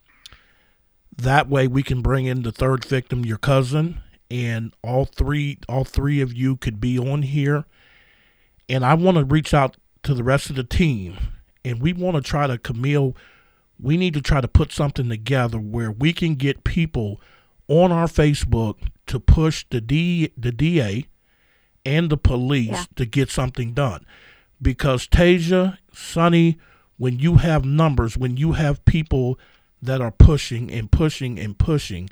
that 1.16 1.48
way 1.48 1.66
we 1.66 1.82
can 1.82 2.02
bring 2.02 2.26
in 2.26 2.42
the 2.42 2.52
third 2.52 2.84
victim, 2.84 3.24
your 3.24 3.38
cousin, 3.38 4.00
and 4.30 4.74
all 4.82 5.04
three 5.04 5.58
all 5.68 5.84
three 5.84 6.20
of 6.20 6.34
you 6.34 6.56
could 6.56 6.80
be 6.80 6.98
on 6.98 7.22
here. 7.22 7.64
And 8.68 8.84
I 8.84 8.94
want 8.94 9.16
to 9.16 9.24
reach 9.24 9.54
out 9.54 9.76
to 10.02 10.14
the 10.14 10.24
rest 10.24 10.50
of 10.50 10.56
the 10.56 10.64
team, 10.64 11.16
and 11.64 11.80
we 11.80 11.92
want 11.92 12.16
to 12.16 12.22
try 12.22 12.46
to 12.46 12.58
Camille 12.58 13.16
we 13.80 13.96
need 13.96 14.14
to 14.14 14.20
try 14.22 14.40
to 14.40 14.48
put 14.48 14.72
something 14.72 15.08
together 15.08 15.58
where 15.58 15.90
we 15.90 16.12
can 16.12 16.34
get 16.34 16.64
people 16.64 17.20
on 17.68 17.92
our 17.92 18.06
Facebook 18.06 18.76
to 19.06 19.20
push 19.20 19.64
the 19.70 19.80
D, 19.80 20.30
the 20.36 20.52
DA 20.52 21.06
and 21.84 22.10
the 22.10 22.16
police 22.16 22.68
Yeah. 22.70 22.84
to 22.96 23.06
get 23.06 23.30
something 23.30 23.72
done. 23.72 24.04
Because 24.60 25.06
Tasia, 25.06 25.78
Sonny, 25.92 26.58
when 26.96 27.18
you 27.18 27.36
have 27.36 27.64
numbers, 27.64 28.16
when 28.16 28.36
you 28.36 28.52
have 28.52 28.84
people 28.86 29.38
that 29.82 30.00
are 30.00 30.10
pushing 30.10 30.70
and 30.72 30.90
pushing 30.90 31.38
and 31.38 31.58
pushing, 31.58 32.08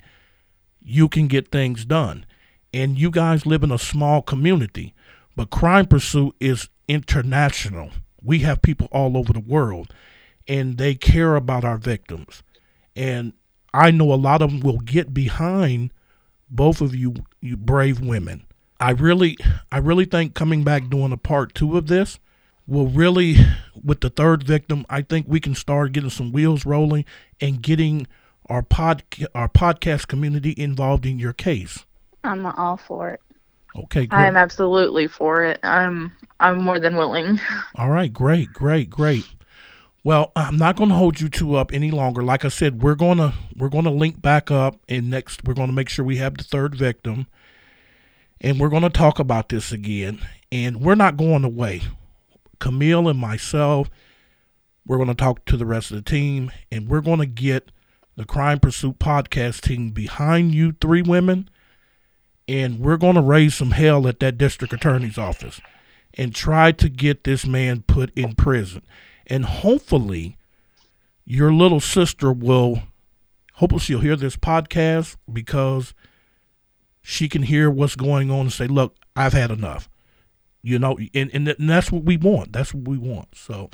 you 0.81 1.09
can 1.09 1.27
get 1.27 1.51
things 1.51 1.83
done. 1.85 2.25
And 2.73 2.97
you 2.99 3.09
guys 3.09 3.45
live 3.45 3.63
in 3.63 3.71
a 3.71 3.79
small 3.79 4.21
community, 4.21 4.93
but 5.35 5.49
Crime 5.49 5.85
Pursuit 5.87 6.35
is 6.39 6.69
international. 6.87 7.89
We 8.21 8.39
have 8.39 8.61
people 8.61 8.87
all 8.91 9.17
over 9.17 9.33
the 9.33 9.39
world, 9.39 9.93
and 10.47 10.77
they 10.77 10.95
care 10.95 11.35
about 11.35 11.63
our 11.63 11.77
victims. 11.77 12.43
And 12.95 13.33
I 13.73 13.91
know 13.91 14.13
a 14.13 14.15
lot 14.15 14.41
of 14.41 14.51
them 14.51 14.59
will 14.61 14.79
get 14.79 15.13
behind 15.13 15.91
both 16.49 16.81
of 16.81 16.95
you, 16.95 17.15
you 17.41 17.57
brave 17.57 17.99
women. 17.99 18.45
I 18.79 18.91
really, 18.91 19.37
I 19.71 19.77
really 19.79 20.05
think 20.05 20.33
coming 20.33 20.63
back 20.63 20.89
doing 20.89 21.11
a 21.11 21.17
part 21.17 21.55
two 21.55 21.77
of 21.77 21.87
this 21.87 22.19
will 22.67 22.87
really, 22.87 23.37
with 23.83 24.01
the 24.01 24.09
third 24.09 24.43
victim, 24.43 24.85
I 24.89 25.01
think 25.01 25.25
we 25.27 25.39
can 25.39 25.55
start 25.55 25.93
getting 25.93 26.09
some 26.09 26.31
wheels 26.31 26.65
rolling 26.65 27.05
and 27.39 27.61
getting 27.61 28.07
our 28.47 28.61
pod, 28.61 29.03
our 29.33 29.49
podcast 29.49 30.07
community 30.07 30.53
involved 30.57 31.05
in 31.05 31.19
your 31.19 31.33
case. 31.33 31.85
I'm 32.23 32.45
all 32.45 32.77
for 32.77 33.09
it. 33.09 33.21
Okay, 33.75 34.05
great. 34.05 34.19
I'm 34.19 34.37
absolutely 34.37 35.07
for 35.07 35.43
it. 35.43 35.59
I'm 35.63 36.11
I'm 36.39 36.63
more 36.63 36.79
than 36.79 36.95
willing. 36.95 37.39
All 37.75 37.89
right, 37.89 38.11
great, 38.11 38.53
great, 38.53 38.89
great. 38.89 39.25
Well, 40.05 40.31
I'm 40.35 40.57
not 40.57 40.75
going 40.75 40.89
to 40.89 40.95
hold 40.95 41.19
you 41.19 41.29
two 41.29 41.55
up 41.55 41.73
any 41.73 41.89
longer. 41.89 42.21
Like 42.21 42.45
I 42.45 42.49
said, 42.49 42.83
we're 42.83 42.93
going 42.93 43.17
to 43.17 43.33
we're 43.57 43.69
going 43.69 43.85
to 43.85 43.89
link 43.89 44.21
back 44.21 44.51
up 44.51 44.79
and 44.87 45.09
next 45.09 45.43
we're 45.43 45.55
going 45.55 45.69
to 45.69 45.73
make 45.73 45.89
sure 45.89 46.05
we 46.05 46.17
have 46.17 46.37
the 46.37 46.43
third 46.43 46.75
victim 46.75 47.25
and 48.39 48.59
we're 48.59 48.69
going 48.69 48.83
to 48.83 48.89
talk 48.91 49.17
about 49.17 49.49
this 49.49 49.71
again 49.71 50.21
and 50.51 50.79
we're 50.79 50.93
not 50.93 51.17
going 51.17 51.43
away. 51.43 51.81
Camille 52.59 53.09
and 53.09 53.17
myself 53.17 53.89
we're 54.85 54.97
going 54.97 55.09
to 55.09 55.15
talk 55.15 55.43
to 55.45 55.57
the 55.57 55.65
rest 55.65 55.89
of 55.89 55.97
the 55.97 56.03
team 56.03 56.51
and 56.71 56.87
we're 56.87 57.01
going 57.01 57.17
to 57.17 57.25
get 57.25 57.71
the 58.15 58.25
Crime 58.25 58.59
Pursuit 58.59 58.99
podcast 58.99 59.61
team 59.61 59.89
behind 59.89 60.53
you 60.53 60.73
three 60.73 61.01
women 61.01 61.49
and 62.47 62.77
we're 62.79 62.97
going 62.97 63.15
to 63.15 63.21
raise 63.21 63.55
some 63.55 63.71
hell 63.71 64.07
at 64.07 64.19
that 64.19 64.37
district 64.37 64.71
attorney's 64.71 65.17
office 65.17 65.59
and 66.13 66.35
try 66.35 66.71
to 66.71 66.89
get 66.89 67.23
this 67.23 67.47
man 67.47 67.81
put 67.81 68.15
in 68.15 68.35
prison. 68.35 68.83
And 69.27 69.45
hopefully, 69.45 70.37
your 71.25 71.53
little 71.53 71.79
sister 71.79 72.31
will, 72.31 72.83
hopefully, 73.53 73.79
she'll 73.79 73.99
hear 73.99 74.15
this 74.15 74.35
podcast 74.35 75.15
because 75.31 75.93
she 77.01 77.27
can 77.29 77.43
hear 77.43 77.69
what's 77.69 77.95
going 77.95 78.31
on 78.31 78.41
and 78.41 78.53
say, 78.53 78.67
Look, 78.67 78.95
I've 79.15 79.33
had 79.33 79.51
enough. 79.51 79.89
You 80.61 80.79
know, 80.79 80.97
and, 81.13 81.29
and, 81.33 81.47
and 81.47 81.69
that's 81.69 81.91
what 81.91 82.03
we 82.03 82.17
want. 82.17 82.51
That's 82.51 82.73
what 82.73 82.87
we 82.87 82.97
want. 82.97 83.35
So, 83.35 83.69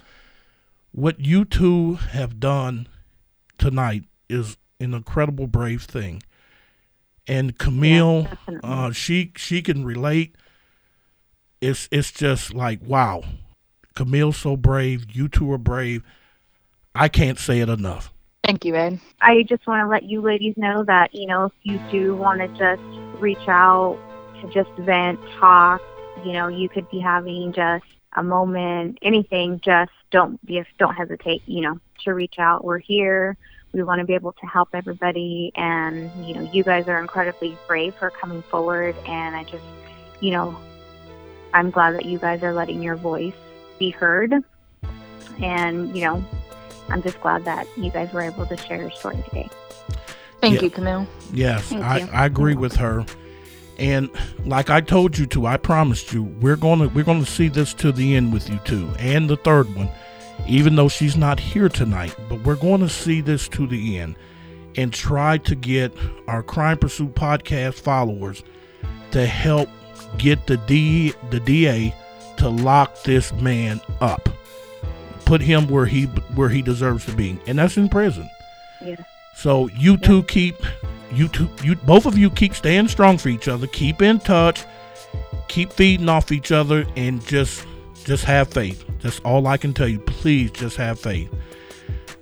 what 0.91 1.21
you 1.21 1.45
two 1.45 1.95
have 1.95 2.39
done 2.39 2.87
tonight 3.57 4.03
is 4.29 4.57
an 4.79 4.93
incredible, 4.93 5.47
brave 5.47 5.83
thing. 5.83 6.21
And 7.27 7.57
Camille, 7.57 8.23
definitely. 8.23 8.59
uh, 8.63 8.91
she 8.91 9.31
she 9.37 9.61
can 9.61 9.85
relate 9.85 10.35
it's 11.61 11.87
it's 11.91 12.11
just 12.11 12.53
like 12.53 12.79
wow 12.83 13.23
camille's 13.95 14.37
so 14.37 14.55
brave 14.55 15.05
you 15.11 15.27
two 15.27 15.51
are 15.51 15.57
brave 15.57 16.03
i 16.95 17.07
can't 17.07 17.39
say 17.39 17.59
it 17.59 17.69
enough 17.69 18.13
Thank 18.43 18.65
you, 18.65 18.75
Ed. 18.75 18.99
I 19.21 19.43
just 19.43 19.67
want 19.67 19.85
to 19.85 19.87
let 19.87 20.03
you 20.03 20.19
ladies 20.19 20.55
know 20.57 20.83
that, 20.85 21.13
you 21.13 21.27
know, 21.27 21.45
if 21.45 21.51
you 21.61 21.79
do 21.91 22.15
want 22.15 22.39
to 22.39 22.47
just 22.49 22.81
reach 23.21 23.47
out 23.47 23.99
to 24.41 24.49
just 24.49 24.71
vent, 24.79 25.19
talk, 25.39 25.81
you 26.25 26.33
know, 26.33 26.47
you 26.47 26.67
could 26.67 26.89
be 26.89 26.99
having 26.99 27.53
just 27.53 27.85
a 28.17 28.23
moment, 28.23 28.97
anything, 29.03 29.61
just 29.63 29.91
don't 30.09 30.43
be, 30.45 30.63
don't 30.79 30.95
hesitate, 30.95 31.43
you 31.45 31.61
know, 31.61 31.79
to 32.03 32.13
reach 32.13 32.39
out. 32.39 32.65
We're 32.65 32.79
here. 32.79 33.37
We 33.73 33.83
want 33.83 33.99
to 33.99 34.05
be 34.05 34.15
able 34.15 34.33
to 34.33 34.45
help 34.47 34.69
everybody. 34.73 35.51
And, 35.55 36.11
you 36.25 36.33
know, 36.33 36.41
you 36.51 36.63
guys 36.63 36.87
are 36.87 36.99
incredibly 36.99 37.57
brave 37.67 37.95
for 37.95 38.09
coming 38.09 38.41
forward. 38.41 38.95
And 39.05 39.35
I 39.35 39.43
just, 39.43 39.63
you 40.19 40.31
know, 40.31 40.57
I'm 41.53 41.69
glad 41.69 41.95
that 41.95 42.05
you 42.05 42.17
guys 42.17 42.43
are 42.43 42.53
letting 42.53 42.81
your 42.81 42.95
voice 42.95 43.33
be 43.81 43.89
heard. 43.89 44.33
And, 45.41 45.95
you 45.97 46.05
know, 46.05 46.23
I'm 46.89 47.01
just 47.01 47.19
glad 47.19 47.45
that 47.45 47.65
you 47.75 47.89
guys 47.89 48.13
were 48.13 48.21
able 48.21 48.45
to 48.45 48.55
share 48.55 48.77
your 48.79 48.91
story 48.91 49.17
today. 49.27 49.49
Thank 50.39 50.55
Yeah. 50.55 50.61
you, 50.63 50.69
Camille. 50.69 51.07
yes 51.33 51.63
Thank 51.69 51.83
I, 51.83 51.97
you. 51.99 52.07
I 52.11 52.25
agree 52.25 52.55
with 52.55 52.75
her 52.75 53.05
and 53.79 54.09
like 54.45 54.69
i 54.69 54.81
told 54.81 55.17
you 55.17 55.25
to 55.25 55.45
i 55.45 55.55
promised 55.55 56.11
you 56.11 56.23
we're 56.41 56.57
gonna 56.57 56.87
we're 56.89 57.05
gonna 57.05 57.25
see 57.25 57.47
this 57.47 57.73
to 57.75 57.91
the 57.93 58.15
end 58.17 58.33
with 58.33 58.49
you 58.49 58.59
two 58.65 58.89
and 58.99 59.29
the 59.29 59.37
third 59.37 59.73
one 59.75 59.87
even 60.47 60.75
though 60.75 60.89
she's 60.89 61.15
not 61.15 61.39
here 61.39 61.69
tonight 61.69 62.13
but 62.27 62.41
we're 62.43 62.57
going 62.57 62.81
to 62.81 62.89
see 62.89 63.21
this 63.21 63.47
to 63.47 63.65
the 63.67 63.97
end 63.97 64.15
and 64.75 64.91
try 64.93 65.37
to 65.37 65.55
get 65.55 65.93
our 66.27 66.43
crime 66.43 66.77
pursuit 66.77 67.13
podcast 67.15 67.75
followers 67.75 68.43
to 69.11 69.25
help 69.25 69.69
get 70.17 70.47
the 70.47 70.57
D 70.57 71.13
the 71.29 71.39
DA 71.39 71.93
to 72.41 72.49
lock 72.49 73.03
this 73.03 73.31
man 73.33 73.79
up. 73.99 74.27
Put 75.25 75.41
him 75.41 75.67
where 75.67 75.85
he 75.85 76.05
where 76.35 76.49
he 76.49 76.63
deserves 76.63 77.05
to 77.05 77.15
be. 77.15 77.39
And 77.45 77.59
that's 77.59 77.77
in 77.77 77.87
prison. 77.87 78.29
Yeah. 78.83 78.95
So 79.35 79.69
you 79.69 79.97
two 79.97 80.23
keep 80.23 80.55
you 81.11 81.27
two 81.27 81.47
you 81.63 81.75
both 81.75 82.07
of 82.07 82.17
you 82.17 82.31
keep 82.31 82.55
staying 82.55 82.87
strong 82.87 83.19
for 83.19 83.29
each 83.29 83.47
other. 83.47 83.67
Keep 83.67 84.01
in 84.01 84.19
touch. 84.19 84.65
Keep 85.47 85.71
feeding 85.73 86.09
off 86.09 86.31
each 86.31 86.51
other 86.51 86.85
and 86.95 87.23
just 87.27 87.65
just 88.03 88.25
have 88.25 88.49
faith. 88.49 88.83
That's 89.01 89.19
all 89.19 89.45
I 89.45 89.57
can 89.57 89.73
tell 89.73 89.87
you. 89.87 89.99
Please 89.99 90.49
just 90.51 90.77
have 90.77 90.99
faith. 90.99 91.31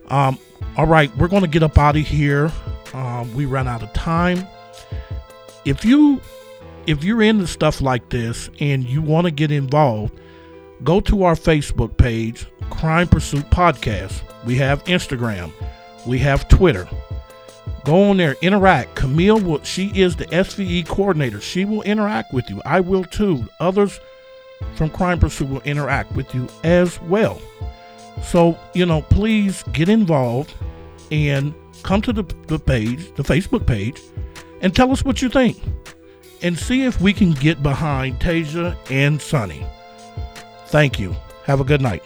Um 0.10 0.38
all 0.76 0.86
right, 0.88 1.16
we're 1.18 1.30
going 1.30 1.42
to 1.42 1.48
get 1.48 1.64
up 1.64 1.78
out 1.78 1.96
of 1.96 2.06
here. 2.06 2.52
Um, 2.94 3.34
we 3.34 3.46
ran 3.46 3.68
out 3.68 3.84
of 3.84 3.92
time. 3.94 4.46
If 5.66 5.84
you 5.84 6.22
if 6.90 7.04
you're 7.04 7.22
into 7.22 7.46
stuff 7.46 7.82
like 7.82 8.10
this 8.10 8.50
and 8.60 8.84
you 8.84 9.00
want 9.00 9.26
to 9.26 9.32
get 9.32 9.52
involved, 9.52 10.20
go 10.84 11.00
to 11.00 11.22
our 11.22 11.36
Facebook 11.36 11.96
page, 11.98 12.48
Crime 12.72 13.08
Pursuit 13.08 13.48
Podcast. 13.52 14.24
We 14.44 14.56
have 14.56 14.84
Instagram, 14.86 15.52
we 16.08 16.18
have 16.18 16.50
Twitter. 16.50 16.90
Go 17.86 18.10
on 18.10 18.18
there, 18.18 18.36
interact. 18.42 18.96
Camille 18.96 19.40
will 19.40 19.62
she 19.64 19.92
is 19.94 20.16
the 20.16 20.26
SVE 20.26 20.88
coordinator. 20.88 21.40
She 21.40 21.64
will 21.64 21.84
interact 21.84 22.34
with 22.34 22.50
you. 22.50 22.60
I 22.66 22.80
will 22.80 23.04
too. 23.04 23.48
Others 23.60 24.00
from 24.74 24.90
Crime 24.90 25.20
Pursuit 25.20 25.48
will 25.48 25.62
interact 25.62 26.14
with 26.14 26.34
you 26.34 26.48
as 26.64 27.00
well. 27.04 27.40
So, 28.24 28.58
you 28.74 28.88
know, 28.88 29.04
please 29.04 29.62
get 29.74 29.90
involved 29.90 30.56
and 31.12 31.54
come 31.84 32.02
to 32.02 32.12
the, 32.12 32.24
the 32.48 32.58
page, 32.58 33.14
the 33.14 33.24
Facebook 33.24 33.68
page, 33.68 34.02
and 34.62 34.76
tell 34.76 34.92
us 34.92 35.06
what 35.06 35.22
you 35.22 35.30
think 35.30 35.62
and 36.42 36.58
see 36.58 36.86
if 36.86 37.00
we 37.02 37.14
can 37.14 37.32
get 37.32 37.62
behind 37.62 38.20
Tasia 38.20 38.78
and 38.92 39.22
Sonny. 39.22 39.66
Thank 40.68 41.00
you. 41.00 41.16
Have 41.46 41.62
a 41.62 41.64
good 41.64 41.82
night. 41.82 42.04